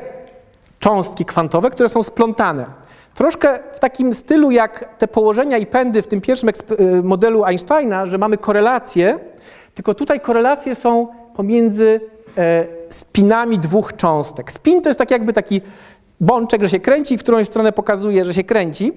cząstki 0.79 1.25
kwantowe, 1.25 1.69
które 1.69 1.89
są 1.89 2.03
splątane. 2.03 2.65
Troszkę 3.15 3.59
w 3.73 3.79
takim 3.79 4.13
stylu 4.13 4.51
jak 4.51 4.97
te 4.97 5.07
położenia 5.07 5.57
i 5.57 5.65
pędy 5.65 6.01
w 6.01 6.07
tym 6.07 6.21
pierwszym 6.21 6.49
y, 6.49 7.03
modelu 7.03 7.45
Einsteina, 7.45 8.05
że 8.05 8.17
mamy 8.17 8.37
korelacje, 8.37 9.19
tylko 9.75 9.93
tutaj 9.93 10.19
korelacje 10.19 10.75
są 10.75 11.07
pomiędzy 11.35 12.01
e, 12.37 12.65
spinami 12.89 13.59
dwóch 13.59 13.95
cząstek. 13.95 14.51
Spin 14.51 14.81
to 14.81 14.89
jest 14.89 14.99
tak 14.99 15.11
jakby 15.11 15.33
taki 15.33 15.61
bączek, 16.19 16.61
że 16.61 16.69
się 16.69 16.79
kręci, 16.79 17.17
w 17.17 17.23
którą 17.23 17.45
stronę 17.45 17.71
pokazuje, 17.71 18.25
że 18.25 18.33
się 18.33 18.43
kręci. 18.43 18.93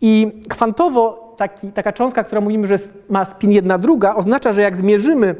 I 0.00 0.40
kwantowo 0.48 1.23
taki, 1.36 1.72
taka 1.72 1.92
cząstka, 1.92 2.24
która 2.24 2.40
mówimy, 2.40 2.66
że 2.66 2.78
ma 3.08 3.24
spin 3.24 3.50
jedna 3.50 3.78
druga, 3.78 4.14
oznacza, 4.14 4.52
że 4.52 4.62
jak 4.62 4.76
zmierzymy 4.76 5.34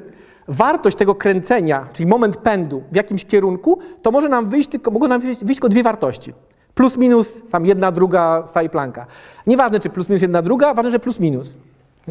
wartość 0.48 0.96
tego 0.96 1.14
kręcenia, 1.14 1.88
czyli 1.92 2.08
moment 2.08 2.36
pędu 2.36 2.82
w 2.92 2.96
jakimś 2.96 3.24
kierunku, 3.24 3.78
to 4.02 4.10
może 4.10 4.28
nam 4.28 4.48
wyjść 4.48 4.68
tylko, 4.68 4.90
mogą 4.90 5.08
nam 5.08 5.20
wyjść, 5.20 5.44
wyjść 5.44 5.60
tylko 5.60 5.68
dwie 5.68 5.82
wartości. 5.82 6.32
Plus 6.74 6.96
minus, 6.96 7.42
tam 7.50 7.66
jedna 7.66 7.92
druga 7.92 8.42
stałej 8.46 8.70
planka. 8.70 9.06
Nieważne, 9.46 9.80
czy 9.80 9.90
plus 9.90 10.08
minus 10.08 10.22
jedna 10.22 10.42
druga, 10.42 10.74
ważne, 10.74 10.90
że 10.90 10.98
plus 10.98 11.20
minus. 11.20 11.56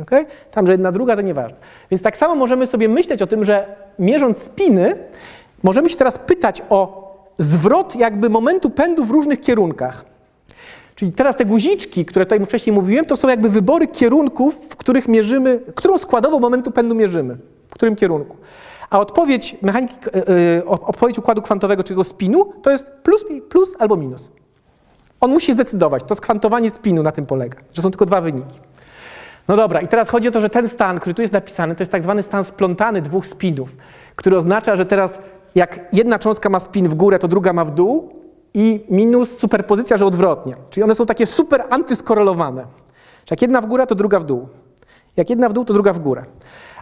Okay? 0.02 0.26
Tam, 0.52 0.66
że 0.66 0.72
jedna 0.72 0.92
druga, 0.92 1.16
to 1.16 1.22
nieważne. 1.22 1.58
Więc 1.92 2.02
tak 2.02 2.18
samo 2.18 2.36
możemy 2.36 2.68
sobie 2.68 2.90
myśleć 2.90 3.22
o 3.22 3.28
tym, 3.28 3.44
że 3.44 3.76
mierząc 4.00 4.38
spiny, 4.38 4.96
możemy 5.64 5.90
się 5.90 5.98
teraz 5.98 6.20
pytać 6.20 6.62
o 6.70 7.04
zwrot 7.38 7.96
jakby 7.96 8.30
momentu 8.30 8.70
pędu 8.70 9.06
w 9.06 9.12
różnych 9.12 9.40
kierunkach. 9.40 10.13
Czyli 10.96 11.12
teraz 11.12 11.36
te 11.36 11.46
guziczki, 11.46 12.06
które 12.06 12.26
tutaj 12.26 12.46
wcześniej 12.46 12.74
mówiłem, 12.74 13.06
To 13.06 13.18
są 13.18 13.30
jakby 13.30 13.50
wybory 13.50 13.88
kierunków, 13.88 14.56
w 14.70 14.76
których 14.76 15.08
mierzymy, 15.08 15.60
którą 15.76 15.98
składową 15.98 16.40
momentu 16.40 16.72
pędu 16.72 16.96
mierzymy, 16.96 17.38
w 17.70 17.74
którym 17.74 17.96
kierunku. 17.96 18.38
A 18.90 19.00
odpowiedź 19.00 19.58
mechaniki, 19.62 19.96
e, 20.06 20.58
e, 20.58 20.66
odpowiedź 20.66 21.18
układu 21.18 21.42
kwantowego, 21.42 21.84
czyli 21.84 21.94
jego 21.94 22.04
spinu, 22.04 22.54
to 22.62 22.72
jest 22.72 22.92
plus, 22.92 23.26
plus 23.50 23.76
albo 23.80 23.96
minus. 23.96 24.32
On 25.22 25.32
musi 25.32 25.54
zdecydować. 25.54 26.04
To 26.04 26.16
skwantowanie 26.16 26.70
spinu 26.70 27.04
na 27.04 27.12
tym 27.12 27.26
polega, 27.26 27.60
że 27.74 27.82
są 27.82 27.90
tylko 27.92 28.06
dwa 28.06 28.22
wyniki. 28.22 28.60
No 29.48 29.56
dobra, 29.56 29.82
i 29.82 29.88
teraz 29.88 30.10
chodzi 30.10 30.28
o 30.28 30.32
to, 30.32 30.42
że 30.42 30.50
ten 30.50 30.70
stan, 30.70 31.00
który 31.00 31.14
tu 31.14 31.22
jest 31.22 31.34
napisany, 31.34 31.76
to 31.76 31.82
jest 31.82 31.92
tak 31.92 32.02
zwany 32.02 32.24
stan 32.24 32.44
splątany 32.44 33.02
dwóch 33.02 33.28
spinów, 33.28 33.70
który 34.16 34.38
oznacza, 34.38 34.76
że 34.76 34.86
teraz 34.86 35.20
Jak 35.56 35.80
jedna 35.94 36.20
cząstka 36.20 36.50
ma 36.50 36.60
spin 36.60 36.90
w 36.90 36.96
górę, 36.96 37.20
to 37.20 37.28
druga 37.28 37.54
ma 37.54 37.66
w 37.66 37.72
dół 37.72 38.23
i 38.54 38.86
minus 38.90 39.38
superpozycja, 39.38 39.98
że 39.98 40.06
odwrotnie. 40.06 40.56
Czyli 40.70 40.84
one 40.84 40.96
są 40.96 41.06
takie 41.06 41.26
super 41.26 41.64
antyskorelowane. 41.70 42.62
Że 43.26 43.28
jak 43.32 43.42
jedna 43.42 43.62
w 43.62 43.66
górę, 43.66 43.88
to 43.88 43.96
druga 43.96 44.20
w 44.20 44.24
dół. 44.24 44.48
Jak 45.18 45.30
jedna 45.30 45.50
w 45.50 45.54
dół, 45.54 45.66
to 45.66 45.74
druga 45.74 45.94
w 45.94 46.00
górę. 46.00 46.26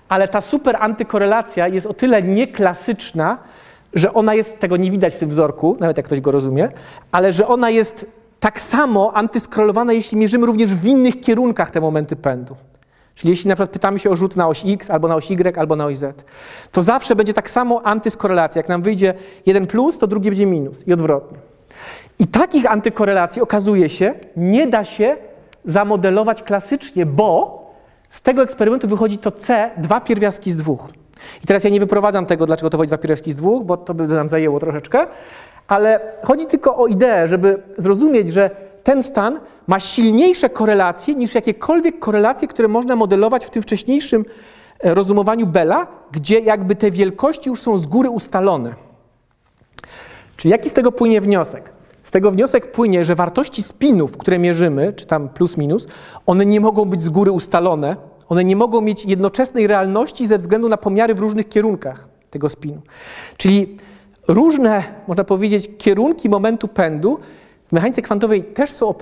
ale 0.10 0.28
ta 0.28 0.42
super 0.42 0.78
antykorelacja 0.80 1.68
jest 1.68 1.86
o 1.86 1.94
tyle 1.94 2.24
nieklasyczna, 2.24 3.38
Że 3.94 4.14
ona 4.14 4.34
jest, 4.34 4.60
tego 4.60 4.78
nie 4.78 4.92
widać 4.92 5.16
w 5.16 5.20
tym 5.20 5.30
wzorku, 5.30 5.78
nawet 5.80 5.98
jak 5.98 6.06
ktoś 6.06 6.22
go 6.22 6.32
rozumie, 6.32 6.70
ale 7.12 7.34
że 7.34 7.48
ona 7.48 7.70
jest 7.70 8.06
tak 8.40 8.62
samo 8.62 9.12
antyskorelowana, 9.14 9.94
jeśli 9.94 10.18
mierzymy 10.18 10.46
również 10.46 10.74
w 10.76 10.86
innych 10.86 11.20
kierunkach 11.22 11.72
te 11.72 11.82
momenty 11.82 12.16
pędu. 12.16 12.56
Czyli 13.16 13.30
jeśli 13.32 13.50
na 13.50 13.56
przykład 13.56 13.70
pytamy 13.70 14.00
się 14.00 14.10
o 14.10 14.16
rzut 14.16 14.36
na 14.36 14.48
oś 14.48 14.64
X, 14.66 14.90
albo 14.90 15.08
na 15.08 15.16
oś 15.16 15.32
Y, 15.32 15.58
albo 15.58 15.76
na 15.76 15.86
oś 15.86 15.98
Z, 15.98 16.26
to 16.72 16.84
zawsze 16.84 17.16
będzie 17.16 17.34
tak 17.34 17.50
samo 17.50 17.82
antyskorelacja. 17.86 18.60
Jak 18.60 18.70
nam 18.70 18.82
wyjdzie 18.82 19.14
jeden 19.46 19.68
plus, 19.68 19.98
to 19.98 20.08
drugi 20.08 20.30
będzie 20.30 20.46
minus 20.46 20.88
i 20.88 20.94
odwrotnie. 20.94 21.38
I 22.20 22.28
takich 22.28 22.72
antykorelacji 22.72 23.42
okazuje 23.42 23.90
się, 23.90 24.14
nie 24.38 24.68
da 24.68 24.84
się 24.84 25.18
zamodelować 25.66 26.44
klasycznie, 26.44 27.06
bo 27.06 27.62
z 28.10 28.22
tego 28.22 28.42
eksperymentu 28.42 28.88
wychodzi 28.88 29.18
to 29.18 29.32
C, 29.32 29.72
Dwa 29.78 30.02
pierwiastki 30.02 30.52
z 30.52 30.58
dwóch. 30.58 30.90
I 31.44 31.48
teraz 31.48 31.64
ja 31.64 31.70
nie 31.70 31.80
wyprowadzam 31.80 32.26
tego, 32.26 32.46
dlaczego 32.46 32.70
to 32.70 32.78
wchodzi 32.78 32.88
dwa 32.88 32.98
pierwiastki 32.98 33.32
z 33.32 33.36
dwóch, 33.36 33.64
bo 33.64 33.78
to 33.78 33.94
by 33.94 34.08
nam 34.08 34.30
zajęło 34.30 34.60
troszeczkę, 34.60 35.08
ale 35.68 36.00
chodzi 36.24 36.46
tylko 36.46 36.78
o 36.78 36.88
ideę, 36.88 37.28
żeby 37.28 37.64
zrozumieć, 37.78 38.30
że 38.30 38.50
ten 38.84 39.04
stan 39.04 39.40
ma 39.68 39.80
silniejsze 39.80 40.50
korelacje 40.50 41.16
niż 41.16 41.36
jakiekolwiek 41.36 42.00
korelacje, 42.00 42.48
które 42.48 42.68
można 42.68 42.96
modelować 42.96 43.46
w 43.46 43.50
tym 43.50 43.64
wcześniejszym 43.64 44.26
e, 44.84 44.94
rozumowaniu 44.94 45.48
Bella, 45.48 45.88
gdzie 46.12 46.40
jakby 46.40 46.76
te 46.76 46.92
wielkości 46.92 47.50
już 47.50 47.60
są 47.60 47.78
z 47.78 47.88
góry 47.88 48.10
ustalone. 48.10 48.74
Czyli 50.38 50.52
jaki 50.52 50.70
z 50.70 50.74
tego 50.74 50.92
płynie 50.92 51.22
wniosek? 51.22 51.72
Z 52.12 52.14
tego 52.14 52.32
wniosek 52.32 52.72
płynie, 52.72 53.06
że 53.06 53.16
wartości 53.16 53.64
spinów, 53.64 54.18
które 54.18 54.40
mierzymy, 54.40 54.94
czy 54.94 55.06
tam 55.06 55.30
plus 55.30 55.58
minus, 55.58 55.86
one 56.26 56.46
nie 56.46 56.60
mogą 56.60 56.86
być 56.86 57.04
z 57.04 57.10
góry 57.10 57.32
ustalone, 57.32 57.96
one 58.30 58.44
nie 58.44 58.56
mogą 58.56 58.82
mieć 58.82 59.06
jednoczesnej 59.06 59.68
realności 59.68 60.28
ze 60.28 60.38
względu 60.38 60.70
na 60.70 60.78
pomiary 60.78 61.16
w 61.16 61.20
różnych 61.20 61.50
kierunkach 61.50 62.08
tego 62.30 62.50
spinu. 62.50 62.82
Czyli 63.38 63.78
różne, 64.28 64.84
można 65.08 65.24
powiedzieć, 65.24 65.70
kierunki 65.78 66.30
momentu 66.30 66.68
pędu 66.68 67.20
w 67.68 67.72
mechanice 67.72 68.02
kwantowej 68.02 68.44
też 68.44 68.72
są 68.72 68.94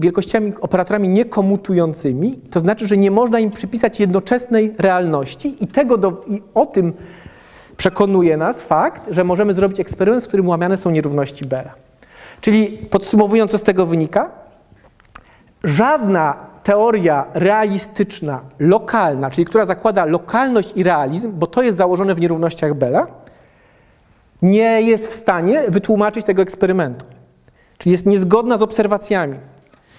wielkościami, 0.00 0.52
operatorami 0.60 1.08
niekomutującymi, 1.08 2.38
to 2.50 2.60
znaczy, 2.60 2.86
że 2.86 2.96
nie 2.96 3.10
można 3.10 3.40
im 3.40 3.50
przypisać 3.50 4.00
jednoczesnej 4.00 4.74
realności 4.78 5.56
i 5.60 5.66
tego 5.66 5.98
do, 5.98 6.24
i 6.28 6.42
o 6.54 6.66
tym 6.66 6.92
Przekonuje 7.76 8.36
nas 8.36 8.62
fakt, 8.62 9.02
że 9.10 9.24
możemy 9.24 9.54
zrobić 9.54 9.80
eksperyment, 9.80 10.24
w 10.24 10.28
którym 10.28 10.48
łamiane 10.48 10.76
są 10.76 10.90
nierówności 10.90 11.46
Bella. 11.46 11.74
Czyli 12.42 12.68
podsumowując, 12.90 13.50
co 13.50 13.58
z 13.58 13.62
tego 13.62 13.86
wynika? 13.86 14.30
Żadna 15.64 16.34
teoria 16.62 17.26
realistyczna, 17.34 18.40
Lokalna, 18.58 19.30
czyli 19.30 19.44
która 19.44 19.66
zakłada 19.66 20.04
lokalność 20.04 20.72
i 20.76 20.82
realizm, 20.82 21.32
bo 21.32 21.46
to 21.46 21.62
jest 21.62 21.76
założone 21.76 22.14
w 22.14 22.20
nierównościach 22.20 22.74
Bella, 22.74 23.06
nie 24.42 24.82
jest 24.82 25.08
w 25.08 25.14
stanie 25.14 25.62
wytłumaczyć 25.68 26.26
tego 26.26 26.42
eksperymentu. 26.42 27.06
Czyli 27.78 27.92
jest 27.92 28.06
niezgodna 28.06 28.56
z 28.56 28.62
obserwacjami. 28.62 29.36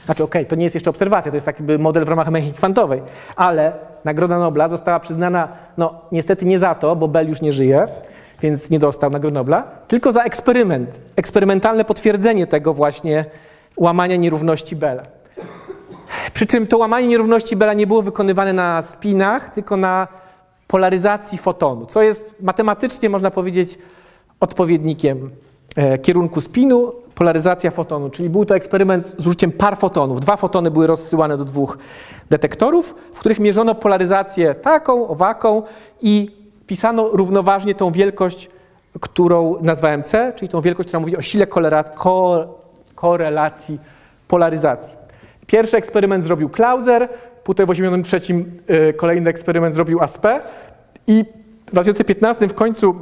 Znaczy, 0.05 0.23
okej, 0.23 0.45
to 0.45 0.55
nie 0.55 0.63
jest 0.63 0.75
jeszcze 0.75 0.89
obserwacja, 0.89 1.31
to 1.31 1.37
jest 1.37 1.45
taki 1.45 1.63
model 1.63 2.05
w 2.05 2.09
ramach 2.09 2.29
mechaniki 2.29 2.57
kwantowej, 2.57 3.01
ale 3.35 3.71
Nagroda 4.05 4.39
Nobla 4.39 4.67
została 4.67 4.99
przyznana, 4.99 5.47
no 5.77 6.01
niestety 6.11 6.45
nie 6.45 6.59
za 6.59 6.75
to, 6.75 6.95
bo 6.95 7.07
Bell 7.07 7.29
już 7.29 7.41
nie 7.41 7.51
żyje, 7.51 7.87
więc 8.43 8.69
nie 8.69 8.79
dostał 8.79 9.09
Nagrody 9.09 9.33
Nobla, 9.33 9.63
Tylko 9.87 10.11
za 10.11 10.23
eksperyment, 10.23 11.01
eksperymentalne 11.15 11.85
potwierdzenie 11.85 12.47
tego 12.47 12.73
właśnie 12.73 13.25
łamania 13.77 14.15
nierówności 14.15 14.75
Bella. 14.75 15.03
Przy 16.33 16.45
czym 16.45 16.67
to 16.67 16.77
łamanie 16.77 17.07
nierówności 17.07 17.55
Bella 17.55 17.73
nie 17.73 17.87
było 17.87 18.01
wykonywane 18.01 18.53
na 18.53 18.81
spinach, 18.81 19.49
tylko 19.49 19.77
na 19.77 20.07
polaryzacji 20.67 21.37
fotonu, 21.37 21.85
co 21.85 22.01
jest 22.01 22.35
matematycznie, 22.41 23.09
można 23.09 23.31
powiedzieć, 23.31 23.77
odpowiednikiem 24.39 25.31
e, 25.75 25.97
kierunku 25.97 26.41
spinu, 26.41 26.93
polaryzacja 27.15 27.71
fotonu, 27.71 28.09
czyli 28.09 28.29
był 28.29 28.45
to 28.45 28.55
eksperyment 28.55 29.15
z 29.17 29.27
użyciem 29.27 29.51
par 29.51 29.77
fotonów. 29.77 30.19
Dwa 30.19 30.35
fotony 30.35 30.71
były 30.71 30.87
rozsyłane 30.87 31.37
do 31.37 31.45
dwóch 31.45 31.77
detektorów, 32.29 32.95
w 33.13 33.19
których 33.19 33.39
mierzono 33.39 33.75
polaryzację 33.75 34.55
taką, 34.55 35.07
owaką 35.07 35.63
i 36.01 36.42
pisano 36.67 37.07
równoważnie 37.07 37.75
tą 37.75 37.91
wielkość, 37.91 38.49
którą 38.99 39.55
nazwałem 39.61 40.03
C, 40.03 40.33
czyli 40.35 40.49
tą 40.49 40.61
wielkość, 40.61 40.87
która 40.87 40.99
mówi 40.99 41.17
o 41.17 41.21
sile 41.21 41.47
korelacji 42.95 43.79
polaryzacji. 44.27 44.97
Pierwszy 45.47 45.77
eksperyment 45.77 46.25
zrobił 46.25 46.49
Clauser, 46.49 47.09
potem 47.43 47.65
w 47.65 47.69
1983 47.69 48.45
y, 48.89 48.93
kolejny 48.93 49.29
eksperyment 49.29 49.75
zrobił 49.75 50.01
Aspe 50.01 50.41
i 51.07 51.25
W 51.67 51.71
2015 51.71 52.47
w 52.47 52.53
końcu 52.53 52.95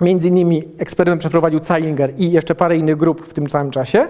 między 0.00 0.28
innymi 0.28 0.62
eksperyment 0.78 1.20
przeprowadził 1.20 1.62
Zeilinger 1.62 2.12
i 2.18 2.32
jeszcze 2.32 2.54
parę 2.54 2.76
innych 2.76 2.96
grup 2.96 3.26
w 3.26 3.34
tym 3.34 3.50
samym 3.50 3.70
czasie. 3.70 4.08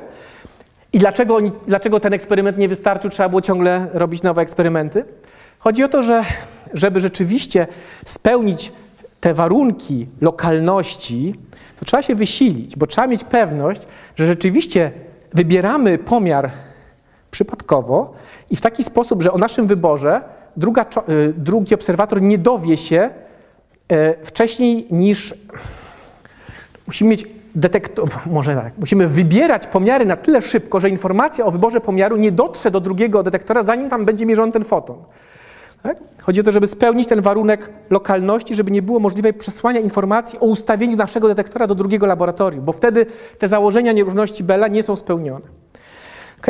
I 0.93 0.99
dlaczego, 0.99 1.39
dlaczego 1.67 2.01
ten 2.01 2.13
eksperyment 2.13 2.59
nie 2.59 2.69
wystarczył? 2.69 3.11
Trzeba 3.11 3.29
było 3.29 3.41
ciągle 3.41 3.87
robić 3.93 4.23
nowe 4.23 4.43
eksperymenty. 4.43 5.05
Chodzi 5.65 5.85
o 5.85 5.89
to, 5.89 6.03
że 6.03 6.25
żeby 6.75 7.01
rzeczywiście 7.01 7.67
spełnić 8.05 8.73
te 9.21 9.35
warunki 9.35 10.07
lokalności, 10.21 11.35
to 11.79 11.85
trzeba 11.85 12.03
się 12.03 12.15
wysilić, 12.15 12.77
bo 12.77 12.87
trzeba 12.87 13.07
mieć 13.07 13.25
pewność, 13.25 13.83
że 14.17 14.27
rzeczywiście 14.27 14.93
wybieramy 15.33 15.99
pomiar 15.99 16.51
przypadkowo 17.31 18.15
i 18.51 18.57
w 18.57 18.61
taki 18.61 18.85
sposób, 18.85 19.23
że 19.23 19.33
o 19.33 19.39
naszym 19.39 19.67
wyborze 19.67 20.21
druga, 20.57 20.87
y, 21.09 21.35
drugi 21.37 21.75
obserwator 21.75 22.23
nie 22.23 22.39
dowie 22.39 22.77
się 22.77 23.11
e, 23.89 24.25
wcześniej 24.25 24.87
niż 24.91 25.35
musimy 26.87 27.11
mieć 27.11 27.27
detektor, 27.55 28.09
może 28.27 28.55
tak, 28.55 28.79
musimy 28.79 29.09
wybierać 29.09 29.67
pomiary 29.67 30.07
na 30.07 30.17
tyle 30.17 30.43
szybko, 30.43 30.81
że 30.81 30.91
informacja 30.91 31.47
o 31.47 31.51
wyborze 31.51 31.81
pomiaru 31.81 32.17
nie 32.17 32.33
dotrze 32.33 32.71
do 32.71 32.81
drugiego 32.81 33.23
detektora, 33.23 33.63
zanim 33.63 33.89
tam 33.89 34.05
będzie 34.05 34.27
mierzony 34.27 34.53
ten 34.53 34.65
foton. 34.65 34.97
Tak? 35.85 35.99
Chodzi 36.23 36.41
o 36.41 36.43
to, 36.43 36.53
żeby 36.53 36.67
spełnić 36.67 37.09
ten 37.09 37.21
warunek 37.21 37.71
lokalności, 37.91 38.55
żeby 38.55 38.71
nie 38.71 38.83
było 38.83 39.01
możliwe 39.01 39.33
przesłania 39.33 39.81
informacji 39.81 40.39
o 40.39 40.47
ustawieniu 40.47 40.97
naszego 40.97 41.29
detektora 41.29 41.67
do 41.67 41.75
drugiego 41.75 42.07
laboratorium, 42.07 42.65
bo 42.65 42.73
wtedy 42.73 43.07
te 43.39 43.49
założenia 43.49 43.93
nierówności 43.93 44.45
Bella 44.45 44.69
nie 44.69 44.83
są 44.83 44.97
spełnione. 44.97 45.47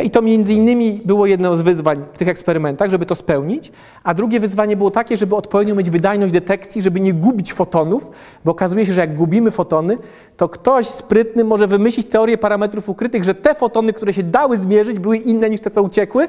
I 0.03 0.11
to 0.11 0.23
między 0.23 0.55
innymi 0.55 1.01
było 1.05 1.27
jedno 1.27 1.57
z 1.57 1.62
wyzwań 1.62 2.05
w 2.12 2.18
tych 2.18 2.29
eksperymentach, 2.29 2.90
żeby 2.90 3.07
to 3.07 3.14
spełnić, 3.14 3.73
a 4.03 4.14
drugie 4.14 4.40
wyzwanie 4.40 4.77
było 4.77 4.90
takie, 4.90 5.16
żeby 5.16 5.37
odpowiednio 5.37 5.75
mieć 5.75 5.90
wydajność 5.90 6.33
detekcji, 6.33 6.83
żeby 6.83 7.01
nie 7.01 7.12
gubić 7.12 7.53
fotonów, 7.53 8.11
bo 8.44 8.53
okazuje 8.53 8.87
się, 8.87 8.92
że 8.92 9.01
jak 9.01 9.16
gubimy 9.16 9.51
fotony, 9.51 9.99
to 10.37 10.49
ktoś 10.49 10.87
sprytny 10.87 11.44
może 11.44 11.66
wymyślić 11.66 12.09
teorię 12.09 12.38
parametrów 12.38 12.88
ukrytych, 12.88 13.25
że 13.25 13.35
te 13.35 13.55
fotony, 13.55 13.92
które 13.92 14.12
się 14.12 14.23
dały 14.23 14.57
zmierzyć, 14.57 14.99
były 14.99 15.16
inne 15.16 15.51
niż 15.51 15.61
te, 15.61 15.70
co 15.70 15.83
uciekły 15.83 16.29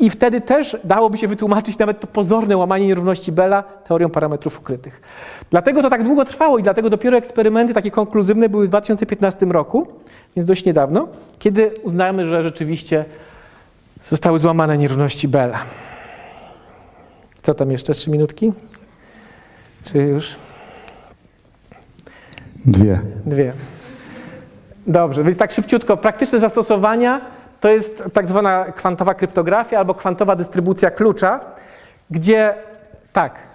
i 0.00 0.10
wtedy 0.10 0.40
też 0.40 0.76
dałoby 0.84 1.18
się 1.18 1.28
wytłumaczyć 1.28 1.78
nawet 1.78 2.00
to 2.00 2.06
pozorne 2.06 2.56
łamanie 2.56 2.86
nierówności 2.86 3.32
Bella 3.32 3.62
teorią 3.62 4.10
parametrów 4.10 4.58
ukrytych. 4.58 5.02
Dlatego 5.50 5.82
to 5.82 5.90
tak 5.90 6.04
długo 6.04 6.24
trwało 6.24 6.58
i 6.58 6.62
dlatego 6.62 6.90
dopiero 6.90 7.16
eksperymenty 7.16 7.74
takie 7.74 7.90
konkluzywne 7.90 8.48
były 8.48 8.66
w 8.66 8.68
2015 8.68 9.46
roku, 9.46 9.86
więc 10.36 10.48
dość 10.48 10.64
niedawno. 10.64 11.08
kiedy 11.38 11.70
uznamy, 11.82 12.26
że 12.26 12.42
rzeczywiście 12.42 13.04
Zostały 14.08 14.38
złamane 14.38 14.78
nierówności 14.78 15.28
Bella. 15.28 15.58
Co 17.42 17.54
tam 17.54 17.70
jeszcze? 17.70 17.92
Trzy 17.92 18.10
minutki? 18.10 18.52
Czy 19.84 19.98
już? 19.98 20.36
Dwie. 22.66 23.00
Dwie. 23.26 23.52
Dobrze, 24.86 25.24
więc 25.24 25.38
tak 25.38 25.52
szybciutko. 25.52 25.96
Praktyczne 25.96 26.40
zastosowania 26.40 27.20
to 27.60 27.68
jest 27.68 28.02
tak 28.12 28.26
zwana 28.26 28.64
kwantowa 28.64 29.14
kryptografia 29.14 29.78
albo 29.78 29.94
kwantowa 29.94 30.36
dystrybucja 30.36 30.90
klucza, 30.90 31.40
gdzie 32.10 32.54
tak. 33.12 33.50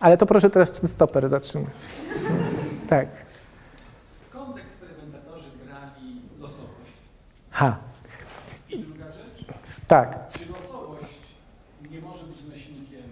Ale 0.00 0.16
to 0.16 0.26
proszę 0.26 0.50
teraz 0.50 0.90
stoper 0.90 1.28
zatrzymać. 1.28 1.70
Tak. 2.88 3.08
Skąd 4.06 4.58
eksperymentatorzy 4.58 5.48
brali 5.66 6.22
losowość? 6.40 6.92
Ha, 7.50 7.76
I 8.70 8.78
druga 8.78 9.04
rzecz, 9.04 9.46
tak. 9.88 10.28
czy 10.30 10.52
losowość 10.52 11.18
nie 11.90 12.00
może 12.00 12.24
być 12.24 12.44
nośnikiem 12.44 13.02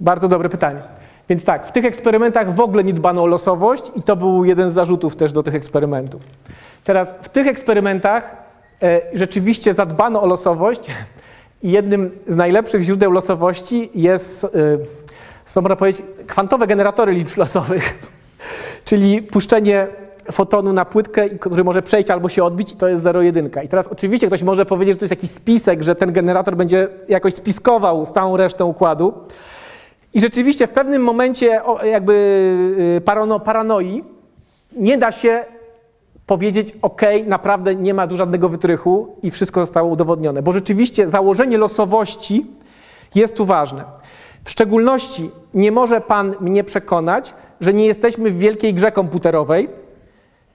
Bardzo 0.00 0.28
dobre 0.28 0.48
pytanie. 0.48 0.82
Więc 1.28 1.44
tak, 1.44 1.68
w 1.68 1.72
tych 1.72 1.84
eksperymentach 1.84 2.54
w 2.54 2.60
ogóle 2.60 2.84
nie 2.84 2.92
dbano 2.92 3.22
o 3.22 3.26
losowość 3.26 3.82
i 3.96 4.02
to 4.02 4.16
był 4.16 4.44
jeden 4.44 4.70
z 4.70 4.72
zarzutów 4.72 5.16
też 5.16 5.32
do 5.32 5.42
tych 5.42 5.54
eksperymentów. 5.54 6.22
Teraz 6.84 7.08
w 7.22 7.28
tych 7.28 7.46
eksperymentach 7.46 8.36
e, 8.82 9.00
rzeczywiście 9.14 9.74
zadbano 9.74 10.22
o 10.22 10.26
losowość 10.26 10.80
i 11.62 11.70
jednym 11.70 12.10
z 12.28 12.36
najlepszych 12.36 12.82
źródeł 12.82 13.12
losowości 13.12 13.90
jest, 13.94 14.44
e, 14.44 14.48
co 15.46 15.60
można 15.60 15.76
powiedzieć, 15.76 16.02
kwantowe 16.26 16.66
generatory 16.66 17.12
liczb 17.12 17.38
losowych, 17.38 17.98
czyli 18.84 19.22
puszczenie 19.22 19.86
fotonu 20.32 20.72
na 20.72 20.84
płytkę, 20.84 21.28
który 21.30 21.64
może 21.64 21.82
przejść 21.82 22.10
albo 22.10 22.28
się 22.28 22.44
odbić 22.44 22.72
i 22.72 22.76
to 22.76 22.88
jest 22.88 23.04
0,1. 23.04 23.64
I 23.64 23.68
teraz 23.68 23.86
oczywiście 23.86 24.26
ktoś 24.26 24.42
może 24.42 24.66
powiedzieć, 24.66 24.94
że 24.94 24.98
to 24.98 25.04
jest 25.04 25.12
jakiś 25.12 25.30
spisek, 25.30 25.82
że 25.82 25.94
ten 25.94 26.12
generator 26.12 26.56
będzie 26.56 26.88
jakoś 27.08 27.34
spiskował 27.34 28.06
całą 28.06 28.36
resztą 28.36 28.66
układu. 28.66 29.14
I 30.14 30.20
rzeczywiście 30.20 30.66
w 30.66 30.70
pewnym 30.70 31.02
momencie 31.02 31.60
jakby 31.84 32.12
y, 32.96 33.00
parano, 33.00 33.40
paranoi 33.40 34.04
nie 34.76 34.98
da 34.98 35.12
się 35.12 35.44
powiedzieć, 36.26 36.74
ok, 36.82 37.02
naprawdę 37.26 37.74
nie 37.74 37.94
ma 37.94 38.08
tu 38.08 38.16
żadnego 38.16 38.48
wytrychu 38.48 39.16
i 39.22 39.30
wszystko 39.30 39.60
zostało 39.60 39.90
udowodnione, 39.90 40.42
bo 40.42 40.52
rzeczywiście 40.52 41.08
założenie 41.08 41.58
losowości 41.58 42.46
jest 43.14 43.36
tu 43.36 43.44
ważne. 43.44 43.84
W 44.44 44.50
szczególności 44.50 45.30
nie 45.54 45.72
może 45.72 46.00
Pan 46.00 46.34
mnie 46.40 46.64
przekonać, 46.64 47.34
że 47.60 47.74
nie 47.74 47.86
jesteśmy 47.86 48.30
w 48.30 48.38
wielkiej 48.38 48.74
grze 48.74 48.92
komputerowej, 48.92 49.68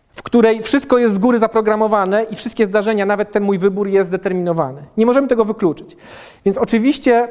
w 0.09 0.23
której 0.23 0.63
wszystko 0.63 0.97
jest 0.97 1.15
z 1.15 1.17
góry 1.17 1.39
zaprogramowane 1.39 2.23
i 2.23 2.35
wszystkie 2.35 2.65
zdarzenia, 2.65 3.05
nawet 3.05 3.31
ten 3.31 3.43
mój 3.43 3.57
wybór 3.57 3.87
jest 3.87 4.07
zdeterminowany. 4.07 4.81
Nie 4.97 5.05
możemy 5.05 5.27
tego 5.27 5.45
wykluczyć. 5.45 5.97
Więc 6.45 6.57
oczywiście 6.57 7.27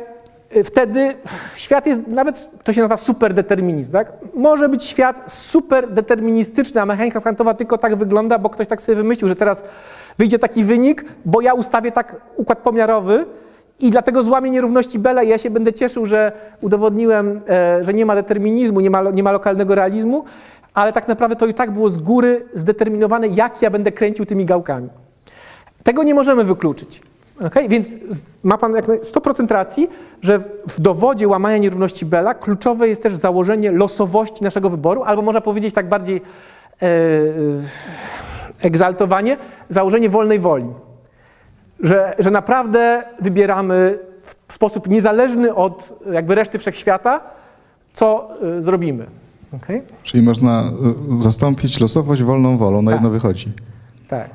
wtedy 0.64 1.14
świat 1.56 1.86
jest 1.86 2.06
nawet, 2.06 2.48
to 2.64 2.72
się 2.72 2.80
nazywa 2.80 2.96
superdeterminizm, 2.96 3.92
tak? 3.92 4.12
Może 4.34 4.68
być 4.68 4.84
świat 4.84 5.32
superdeterministyczny, 5.32 6.80
a 6.80 6.86
mechanika 6.86 7.20
kwantowa 7.20 7.54
tylko 7.54 7.78
tak 7.78 7.96
wygląda, 7.96 8.38
bo 8.38 8.50
ktoś 8.50 8.66
tak 8.66 8.80
sobie 8.80 8.96
wymyślił, 8.96 9.28
że 9.28 9.36
teraz 9.36 9.62
wyjdzie 10.18 10.38
taki 10.38 10.64
wynik, 10.64 11.04
bo 11.24 11.40
ja 11.40 11.54
ustawię 11.54 11.92
tak 11.92 12.16
układ 12.36 12.58
pomiarowy 12.58 13.26
i 13.80 13.90
dlatego 13.90 14.22
złamię 14.22 14.50
nierówności 14.50 14.98
Bella 14.98 15.22
i 15.22 15.28
ja 15.28 15.38
się 15.38 15.50
będę 15.50 15.72
cieszył, 15.72 16.06
że 16.06 16.32
udowodniłem, 16.60 17.40
e, 17.48 17.84
że 17.84 17.94
nie 17.94 18.06
ma 18.06 18.14
determinizmu, 18.14 18.80
nie 18.80 18.90
ma, 18.90 19.02
nie 19.02 19.22
ma 19.22 19.32
lokalnego 19.32 19.74
realizmu, 19.74 20.24
ale 20.74 20.92
tak 20.92 21.08
naprawdę 21.08 21.36
to 21.36 21.46
i 21.46 21.54
tak 21.54 21.70
było 21.70 21.90
z 21.90 21.98
góry 21.98 22.46
zdeterminowane, 22.54 23.28
jak 23.28 23.62
ja 23.62 23.70
będę 23.70 23.92
kręcił 23.92 24.26
tymi 24.26 24.44
gałkami. 24.44 24.88
Tego 25.82 26.02
nie 26.02 26.14
możemy 26.14 26.44
wykluczyć. 26.44 27.02
Okay? 27.46 27.68
Więc 27.68 27.88
ma 28.42 28.58
Pan 28.58 28.74
jak 28.74 28.88
naj- 28.88 29.00
100% 29.00 29.50
racji, 29.50 29.88
że 30.22 30.40
w 30.68 30.80
dowodzie 30.80 31.28
łamania 31.28 31.58
nierówności 31.58 32.06
Bella 32.06 32.34
kluczowe 32.34 32.88
jest 32.88 33.02
też 33.02 33.14
założenie 33.16 33.72
losowości 33.72 34.44
naszego 34.44 34.70
wyboru, 34.70 35.02
albo 35.02 35.22
można 35.22 35.40
powiedzieć 35.40 35.74
tak 35.74 35.88
bardziej 35.88 36.16
e, 36.16 36.86
e, 36.86 36.88
egzaltowanie, 38.62 39.36
założenie 39.68 40.10
wolnej 40.10 40.38
woli. 40.38 40.66
Że, 41.80 42.14
że 42.18 42.30
naprawdę 42.30 43.02
wybieramy 43.20 43.98
w 44.48 44.52
sposób 44.52 44.88
niezależny 44.88 45.54
od 45.54 45.92
jakby 46.12 46.34
reszty 46.34 46.58
wszechświata, 46.58 47.20
co 47.92 48.28
e, 48.58 48.62
zrobimy. 48.62 49.06
Okay? 49.56 49.82
Czyli 50.02 50.22
można 50.22 50.72
y, 51.18 51.22
zastąpić 51.22 51.80
losowość 51.80 52.22
wolną 52.22 52.56
wolą, 52.56 52.82
na 52.82 52.90
Tak. 52.90 52.96
jedno 52.96 53.10
wychodzi. 53.10 53.52
Tak. 54.08 54.30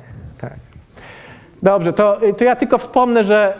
Dobrze, 1.64 1.92
to, 1.92 2.20
to 2.38 2.44
ja 2.44 2.56
tylko 2.56 2.78
wspomnę, 2.78 3.24
że 3.24 3.54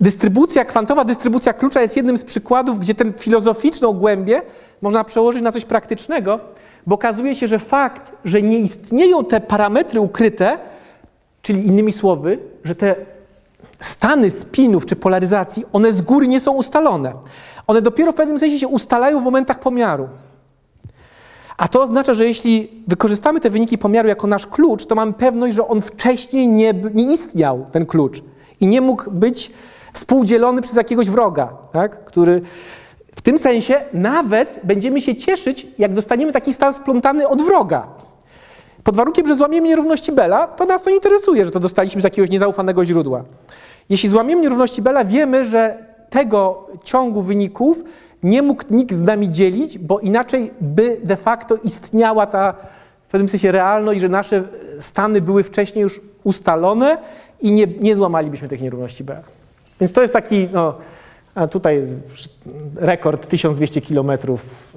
dystrybucja, 0.00 0.64
kwantowa 0.64 1.04
dystrybucja 1.04 1.52
klucza 1.52 1.82
jest 1.82 1.96
jednym 1.96 2.16
z 2.16 2.24
przykładów, 2.24 2.78
gdzie 2.78 2.94
tę 2.94 3.12
filozoficzną 3.18 3.92
głębię 3.92 4.42
można 4.80 5.04
przełożyć 5.04 5.42
na 5.42 5.52
coś 5.52 5.64
praktycznego, 5.64 6.40
bo 6.86 6.94
okazuje 6.94 7.34
się, 7.34 7.48
że 7.48 7.58
fakt, 7.58 8.12
że 8.24 8.42
nie 8.42 8.58
istnieją 8.58 9.24
te 9.24 9.40
parametry 9.40 10.00
ukryte, 10.00 10.58
czyli 11.42 11.66
innymi 11.66 11.92
słowy, 11.92 12.38
że 12.64 12.74
te 12.74 12.96
stany 13.80 14.30
spinów 14.30 14.86
czy 14.86 14.96
polaryzacji, 14.96 15.64
one 15.72 15.92
z 15.92 16.02
góry 16.02 16.28
nie 16.28 16.40
są 16.40 16.52
ustalone. 16.52 17.12
One 17.66 17.82
dopiero 17.82 18.12
w 18.12 18.14
pewnym 18.14 18.38
sensie 18.38 18.58
się 18.58 18.68
ustalają 18.68 19.20
w 19.20 19.24
momentach 19.24 19.60
pomiaru. 19.60 20.08
A 21.62 21.68
to 21.68 21.82
oznacza, 21.82 22.14
że 22.14 22.26
jeśli 22.26 22.68
wykorzystamy 22.88 23.40
te 23.40 23.50
wyniki 23.50 23.78
pomiaru 23.78 24.08
jako 24.08 24.26
nasz 24.26 24.46
klucz, 24.46 24.86
to 24.86 24.94
mamy 24.94 25.12
pewność, 25.12 25.56
że 25.56 25.68
on 25.68 25.80
wcześniej 25.80 26.48
nie, 26.48 26.74
nie 26.94 27.12
istniał, 27.12 27.66
ten 27.72 27.86
klucz, 27.86 28.22
i 28.60 28.66
nie 28.66 28.80
mógł 28.80 29.10
być 29.10 29.50
współdzielony 29.92 30.62
przez 30.62 30.76
jakiegoś 30.76 31.10
wroga, 31.10 31.48
tak? 31.72 32.04
który 32.04 32.40
w 33.16 33.20
tym 33.22 33.38
sensie 33.38 33.80
nawet 33.92 34.60
będziemy 34.64 35.00
się 35.00 35.16
cieszyć, 35.16 35.66
jak 35.78 35.94
dostaniemy 35.94 36.32
taki 36.32 36.52
stan 36.52 36.74
splątany 36.74 37.28
od 37.28 37.42
wroga. 37.42 37.86
Pod 38.84 38.96
warunkiem, 38.96 39.26
że 39.26 39.34
złamiemy 39.34 39.68
nierówności 39.68 40.12
Bella, 40.12 40.46
to 40.46 40.64
nas 40.64 40.82
to 40.82 40.90
nie 40.90 40.96
interesuje, 40.96 41.44
że 41.44 41.50
to 41.50 41.60
dostaliśmy 41.60 42.00
z 42.00 42.04
jakiegoś 42.04 42.30
niezaufanego 42.30 42.84
źródła. 42.84 43.24
Jeśli 43.88 44.08
złamiemy 44.08 44.42
nierówności 44.42 44.82
Bella, 44.82 45.04
wiemy, 45.04 45.44
że 45.44 45.91
tego 46.12 46.66
ciągu 46.84 47.22
wyników 47.22 47.82
nie 48.22 48.42
mógł 48.42 48.62
nikt 48.70 48.94
z 48.94 49.02
nami 49.02 49.30
dzielić, 49.30 49.78
bo 49.78 50.00
inaczej 50.00 50.50
by 50.60 51.00
de 51.04 51.16
facto 51.16 51.56
istniała 51.56 52.26
ta 52.26 52.54
w 53.08 53.10
pewnym 53.10 53.28
sensie 53.28 53.52
realność, 53.52 54.00
że 54.00 54.08
nasze 54.08 54.42
stany 54.80 55.20
były 55.20 55.42
wcześniej 55.42 55.82
już 55.82 56.00
ustalone 56.24 56.98
i 57.40 57.52
nie, 57.52 57.66
nie 57.66 57.96
złamalibyśmy 57.96 58.48
tych 58.48 58.62
nierówności 58.62 59.04
Bella. 59.04 59.22
Więc 59.80 59.92
to 59.92 60.02
jest 60.02 60.12
taki, 60.12 60.48
no, 60.52 60.74
tutaj 61.50 61.86
rekord 62.76 63.28
1200 63.28 63.80
km 63.80 64.10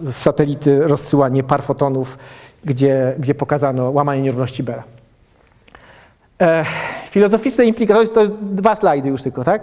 z 0.01 0.15
satelity 0.15 0.87
rozsyłanie 0.87 1.43
par 1.43 1.63
fotonów, 1.63 2.17
gdzie, 2.65 3.15
gdzie 3.19 3.35
pokazano 3.35 3.91
łamanie 3.91 4.21
nierówności 4.21 4.63
Bella. 4.63 4.83
E, 6.41 6.65
filozoficzne 7.09 7.65
implikacje, 7.65 8.07
to 8.07 8.21
jest 8.21 8.33
dwa 8.33 8.75
slajdy 8.75 9.09
już 9.09 9.21
tylko, 9.21 9.43
tak? 9.43 9.61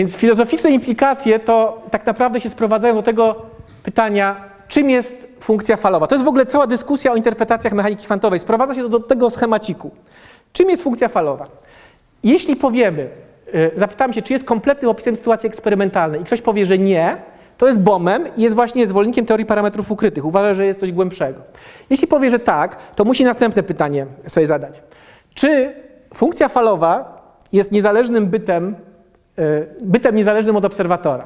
Więc 0.00 0.16
filozoficzne 0.16 0.70
implikacje 0.70 1.38
to 1.38 1.78
tak 1.90 2.06
naprawdę 2.06 2.40
się 2.40 2.50
sprowadzają 2.50 2.94
do 2.94 3.02
tego 3.02 3.36
pytania, 3.82 4.44
czym 4.68 4.90
jest 4.90 5.28
funkcja 5.40 5.76
falowa. 5.76 6.06
To 6.06 6.14
jest 6.14 6.24
w 6.24 6.28
ogóle 6.28 6.46
cała 6.46 6.66
dyskusja 6.66 7.12
o 7.12 7.16
interpretacjach 7.16 7.72
mechaniki 7.72 8.04
kwantowej. 8.04 8.38
Sprowadza 8.38 8.74
się 8.74 8.82
to 8.82 8.88
do 8.88 9.00
tego 9.00 9.30
schemaciku. 9.30 9.90
Czym 10.52 10.70
jest 10.70 10.82
funkcja 10.82 11.08
falowa? 11.08 11.46
Jeśli 12.22 12.56
powiemy, 12.56 13.08
y, 13.54 13.70
zapytamy 13.76 14.14
się, 14.14 14.22
czy 14.22 14.32
jest 14.32 14.44
kompletnym 14.44 14.90
opisem 14.90 15.16
sytuacji 15.16 15.46
eksperymentalnej 15.46 16.20
i 16.20 16.24
ktoś 16.24 16.40
powie, 16.40 16.66
że 16.66 16.78
nie, 16.78 17.16
to 17.58 17.66
jest 17.66 17.80
bomem 17.80 18.36
i 18.36 18.42
jest 18.42 18.54
właśnie 18.56 18.86
zwolennikiem 18.86 19.26
teorii 19.26 19.46
parametrów 19.46 19.90
ukrytych. 19.90 20.24
Uważa, 20.24 20.54
że 20.54 20.66
jest 20.66 20.80
coś 20.80 20.92
głębszego. 20.92 21.40
Jeśli 21.90 22.08
powie, 22.08 22.30
że 22.30 22.38
tak, 22.38 22.76
to 22.94 23.04
musi 23.04 23.24
następne 23.24 23.62
pytanie 23.62 24.06
sobie 24.26 24.46
zadać. 24.46 24.82
Czy 25.34 25.74
funkcja 26.14 26.48
falowa 26.48 27.20
jest 27.52 27.72
niezależnym 27.72 28.26
bytem, 28.26 28.76
bytem 29.80 30.16
niezależnym 30.16 30.56
od 30.56 30.64
obserwatora? 30.64 31.24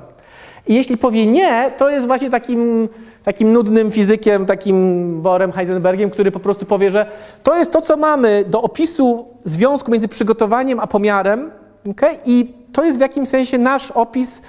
I 0.67 0.75
jeśli 0.75 0.97
powie 0.97 1.27
nie, 1.27 1.73
to 1.77 1.91
jest 1.91 2.07
właśnie 2.07 2.31
takim, 2.31 2.89
takim 3.25 3.53
nudnym 3.53 3.93
fizykiem, 3.93 4.47
takim 4.47 5.23
Borem 5.23 5.53
Heisenbergiem, 5.53 6.11
który 6.11 6.31
po 6.31 6.41
prostu 6.41 6.67
powie, 6.67 6.91
że 6.91 7.07
to 7.43 7.57
jest 7.57 7.73
to, 7.73 7.81
co 7.81 7.97
mamy 7.97 8.45
do 8.49 8.63
opisu 8.63 9.29
związku 9.45 9.91
między 9.91 10.09
przygotowaniem 10.09 10.81
a 10.81 10.87
pomiarem, 10.87 11.51
okej? 11.91 12.19
i 12.27 12.55
to 12.73 12.85
jest 12.85 12.99
w 12.99 13.01
jakimś 13.01 13.29
sensie 13.29 13.59
nasz 13.59 13.91
opis 13.91 14.43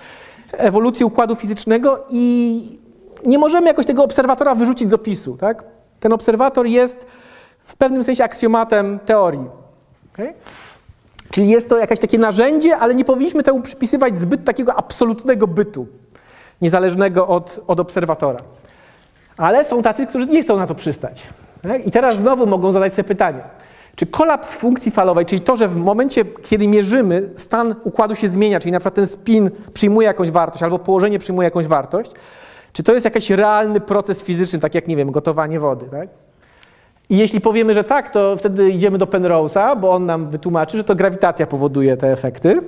ewolucji 0.51 1.05
układu 1.05 1.35
fizycznego 1.35 2.05
i 2.09 2.79
nie 3.25 3.37
możemy 3.37 3.67
jakoś 3.67 3.85
tego 3.85 4.03
obserwatora 4.03 4.55
wyrzucić 4.55 4.89
z 4.89 4.93
opisu. 4.93 5.37
Tak? 5.37 5.63
Ten 5.99 6.13
obserwator 6.13 6.67
jest 6.67 7.07
w 7.63 7.75
pewnym 7.75 8.03
sensie 8.03 8.23
aksjomatem 8.23 8.99
teorii. 9.05 9.45
okej? 10.13 10.33
Czyli 11.31 11.49
jest 11.49 11.69
to 11.69 11.77
jakieś 11.77 11.99
takie 11.99 12.17
narzędzie, 12.17 12.77
ale 12.77 12.95
nie 12.95 13.05
powinniśmy 13.05 13.43
temu 13.43 13.61
przypisywać 13.61 14.17
zbyt 14.17 14.43
takiego 14.45 14.75
absolutnego 14.75 15.47
bytu, 15.47 15.87
niezależnego 16.61 17.27
od, 17.27 17.59
od 17.67 17.79
obserwatora. 17.79 18.39
Ale 19.37 19.65
są 19.65 19.83
tacy, 19.83 20.07
którzy 20.07 20.27
nie 20.27 20.43
chcą 20.43 20.57
na 20.57 20.67
to 20.67 20.75
przystać. 20.75 21.23
I 21.85 21.91
teraz 21.91 22.15
znowu 22.15 22.47
mogą 22.47 22.71
zadać 22.71 22.93
sobie 22.93 23.03
pytanie, 23.03 23.39
czy 23.95 24.05
kolaps 24.05 24.53
funkcji 24.53 24.91
falowej, 24.91 25.25
czyli 25.25 25.41
to, 25.41 25.55
że 25.55 25.67
w 25.67 25.75
momencie, 25.75 26.25
kiedy 26.25 26.67
mierzymy, 26.67 27.29
stan 27.35 27.75
układu 27.83 28.15
się 28.15 28.29
zmienia, 28.29 28.59
czyli 28.59 28.71
na 28.71 28.79
przykład 28.79 28.93
ten 28.93 29.07
spin 29.07 29.51
przyjmuje 29.73 30.07
jakąś 30.07 30.31
wartość 30.31 30.63
albo 30.63 30.79
położenie 30.79 31.19
przyjmuje 31.19 31.45
jakąś 31.45 31.67
wartość, 31.67 32.11
czy 32.73 32.83
to 32.83 32.93
jest 32.93 33.05
jakiś 33.05 33.29
realny 33.29 33.79
proces 33.79 34.23
fizyczny, 34.23 34.59
tak 34.59 34.75
jak, 34.75 34.87
nie 34.87 34.95
wiem, 34.95 35.11
gotowanie 35.11 35.59
wody, 35.59 35.85
tak? 35.91 36.09
I 37.09 37.17
jeśli 37.17 37.41
powiemy, 37.41 37.73
że 37.73 37.83
tak, 37.83 38.09
to 38.09 38.37
wtedy 38.37 38.69
idziemy 38.69 38.97
do 38.97 39.05
Penrose'a, 39.05 39.79
bo 39.79 39.91
on 39.91 40.05
nam 40.05 40.29
wytłumaczy, 40.29 40.77
że 40.77 40.83
to 40.83 40.95
grawitacja 40.95 41.47
powoduje 41.47 41.97
te 41.97 42.11
efekty. 42.11 42.61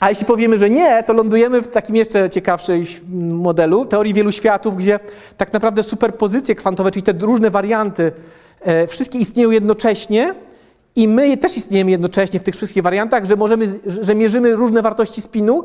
A 0.00 0.08
jeśli 0.08 0.26
powiemy, 0.26 0.58
że 0.58 0.70
nie, 0.70 1.02
to 1.02 1.12
lądujemy 1.12 1.62
w 1.62 1.68
takim 1.68 1.96
jeszcze 1.96 2.30
ciekawszym 2.30 2.84
modelu 3.32 3.86
teorii 3.86 4.14
wielu 4.14 4.32
światów, 4.32 4.76
gdzie 4.76 5.00
tak 5.36 5.52
naprawdę 5.52 5.82
superpozycje 5.82 6.54
kwantowe, 6.54 6.90
czyli 6.90 7.02
te 7.02 7.12
różne 7.12 7.50
warianty, 7.50 8.12
e, 8.60 8.86
wszystkie 8.86 9.18
istnieją 9.18 9.50
jednocześnie 9.50 10.34
i 10.96 11.08
my 11.08 11.36
też 11.36 11.56
istniejemy 11.56 11.90
jednocześnie 11.90 12.40
w 12.40 12.44
tych 12.44 12.56
wszystkich 12.56 12.82
wariantach, 12.82 13.24
że 13.24 13.36
możemy, 13.36 13.66
że 13.86 14.14
mierzymy 14.14 14.56
różne 14.56 14.82
wartości 14.82 15.20
spinu, 15.20 15.64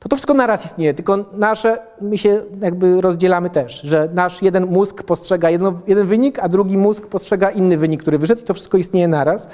to 0.00 0.08
to 0.08 0.16
wszystko 0.16 0.34
naraz 0.34 0.64
istnieje, 0.64 0.94
tylko 0.94 1.24
nasze, 1.32 1.78
my 2.00 2.18
się 2.18 2.42
jakby 2.60 3.00
rozdzielamy 3.00 3.50
też, 3.50 3.80
że 3.80 4.08
nasz 4.14 4.42
jeden 4.42 4.66
mózg 4.66 5.02
postrzega 5.02 5.50
jedno, 5.50 5.80
jeden 5.86 6.06
wynik, 6.06 6.38
a 6.38 6.48
drugi 6.48 6.78
mózg 6.78 7.06
postrzega 7.06 7.50
inny 7.50 7.76
wynik, 7.76 8.02
który 8.02 8.18
wyszedł 8.18 8.40
i 8.40 8.44
to 8.44 8.54
wszystko 8.54 8.78
istnieje 8.78 9.08
naraz. 9.08 9.44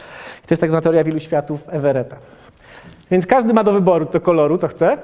I 0.45 0.47
to 0.47 0.53
jest 0.53 0.61
tak 0.61 0.71
zwana 0.71 0.81
teoria 0.81 1.05
wielu 1.05 1.21
światów 1.21 1.61
Everetta. 1.67 2.17
Więc 3.11 3.27
każdy 3.27 3.55
ma 3.55 3.65
do 3.65 3.73
wyboru 3.73 4.07
do 4.13 4.21
koloru, 4.21 4.59
co 4.59 4.69
chce, 4.69 4.99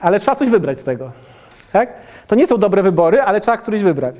ale 0.00 0.20
trzeba 0.20 0.36
coś 0.36 0.48
wybrać 0.48 0.80
z 0.80 0.84
tego. 0.84 1.10
Tak? 1.72 1.92
To 2.26 2.34
nie 2.34 2.46
są 2.46 2.58
dobre 2.58 2.82
wybory, 2.82 3.22
ale 3.22 3.40
trzeba 3.40 3.56
któryś 3.56 3.82
wybrać. 3.82 4.16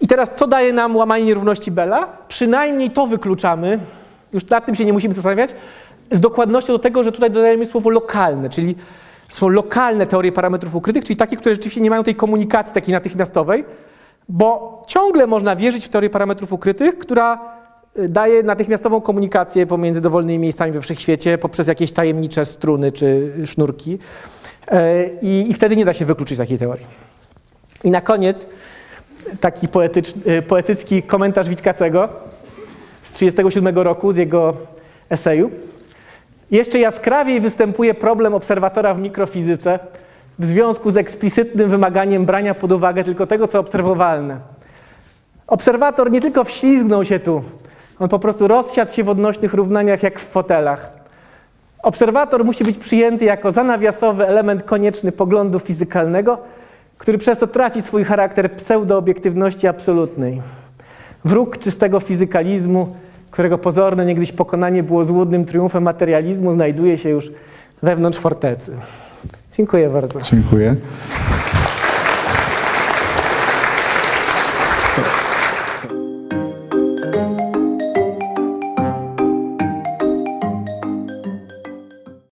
I 0.00 0.06
teraz 0.06 0.34
co 0.34 0.46
daje 0.46 0.72
nam 0.72 0.96
łamanie 0.96 1.24
nierówności 1.24 1.70
Bella? 1.70 2.08
Przynajmniej 2.28 2.90
to 2.90 3.06
wykluczamy, 3.06 3.78
już 4.32 4.48
nad 4.48 4.66
tym 4.66 4.74
się 4.74 4.84
nie 4.84 4.92
musimy 4.92 5.14
zastanawiać, 5.14 5.50
z 6.12 6.20
dokładnością 6.20 6.72
do 6.72 6.78
tego, 6.78 7.04
że 7.04 7.12
tutaj 7.12 7.30
dodajemy 7.30 7.66
słowo 7.66 7.90
lokalne, 7.90 8.50
czyli 8.50 8.74
są 9.32 9.48
lokalne 9.48 10.06
teorie 10.06 10.32
parametrów 10.32 10.74
ukrytych, 10.74 11.04
czyli 11.04 11.16
takie, 11.16 11.36
które 11.36 11.54
rzeczywiście 11.54 11.80
nie 11.80 11.90
mają 11.90 12.02
tej 12.02 12.14
komunikacji 12.14 12.74
takiej 12.74 12.94
natychmiastowej, 12.94 13.64
bo 14.28 14.82
ciągle 14.86 15.26
można 15.26 15.56
wierzyć 15.56 15.84
w 15.84 15.88
teorię 15.88 16.10
parametrów 16.10 16.52
ukrytych, 16.52 16.98
która 16.98 17.40
y, 17.98 18.08
daje 18.08 18.42
natychmiastową 18.42 19.00
komunikację 19.00 19.66
pomiędzy 19.66 20.00
dowolnymi 20.00 20.38
miejscami 20.38 20.72
we 20.72 20.80
wszechświecie 20.80 21.38
poprzez 21.38 21.68
jakieś 21.68 21.92
tajemnicze 21.92 22.44
struny 22.44 22.92
czy 22.92 23.32
sznurki. 23.46 23.98
E, 24.68 25.04
I, 25.22 25.50
I 25.50 25.54
wtedy 25.54 25.76
nie 25.76 25.84
da 25.84 25.92
się 25.92 26.04
wykluczyć 26.04 26.38
takiej 26.38 26.58
teorii. 26.58 26.86
I 27.84 27.90
na 27.90 28.00
koniec 28.00 28.48
Taki 29.40 29.68
y, 30.26 30.42
poetycki 30.42 31.02
komentarz 31.02 31.48
Witkacego 31.48 32.08
z 33.02 33.12
1937 33.12 33.78
roku, 33.78 34.12
z 34.12 34.16
jego 34.16 34.56
eseju. 35.10 35.50
Jeszcze 36.52 36.78
jaskrawiej 36.78 37.40
występuje 37.40 37.94
problem 37.94 38.34
obserwatora 38.34 38.94
w 38.94 38.98
mikrofizyce 38.98 39.78
w 40.38 40.46
związku 40.46 40.90
z 40.90 40.96
eksplicytnym 40.96 41.70
wymaganiem 41.70 42.24
brania 42.24 42.54
pod 42.54 42.72
uwagę 42.72 43.04
tylko 43.04 43.26
tego, 43.26 43.48
co 43.48 43.58
obserwowalne. 43.58 44.36
Obserwator 45.46 46.10
nie 46.10 46.20
tylko 46.20 46.44
wślizgnął 46.44 47.04
się 47.04 47.20
tu, 47.20 47.42
on 47.98 48.08
po 48.08 48.18
prostu 48.18 48.48
rozsiadł 48.48 48.92
się 48.92 49.04
w 49.04 49.08
odnośnych 49.08 49.54
równaniach 49.54 50.02
jak 50.02 50.20
w 50.20 50.28
fotelach. 50.28 50.92
Obserwator 51.82 52.44
musi 52.44 52.64
być 52.64 52.78
przyjęty 52.78 53.24
jako 53.24 53.50
zanawiasowy 53.50 54.26
element 54.26 54.62
konieczny 54.62 55.12
poglądu 55.12 55.58
fizykalnego, 55.58 56.38
który 56.98 57.18
przez 57.18 57.38
to 57.38 57.46
traci 57.46 57.82
swój 57.82 58.04
charakter 58.04 58.52
pseudoobiektywności 58.52 59.66
absolutnej. 59.66 60.42
Wróg 61.24 61.58
czystego 61.58 62.00
fizykalizmu, 62.00 62.96
którego 63.32 63.58
pozorne 63.58 64.06
niegdyś 64.06 64.32
pokonanie 64.32 64.82
było 64.82 65.04
złudnym 65.04 65.44
triumfem 65.44 65.82
materializmu, 65.82 66.52
znajduje 66.52 66.98
się 66.98 67.08
już 67.08 67.30
wewnątrz 67.82 68.18
fortecy. 68.18 68.76
Dziękuję 69.52 69.90
bardzo. 69.90 70.20
Dziękuję. 70.20 70.76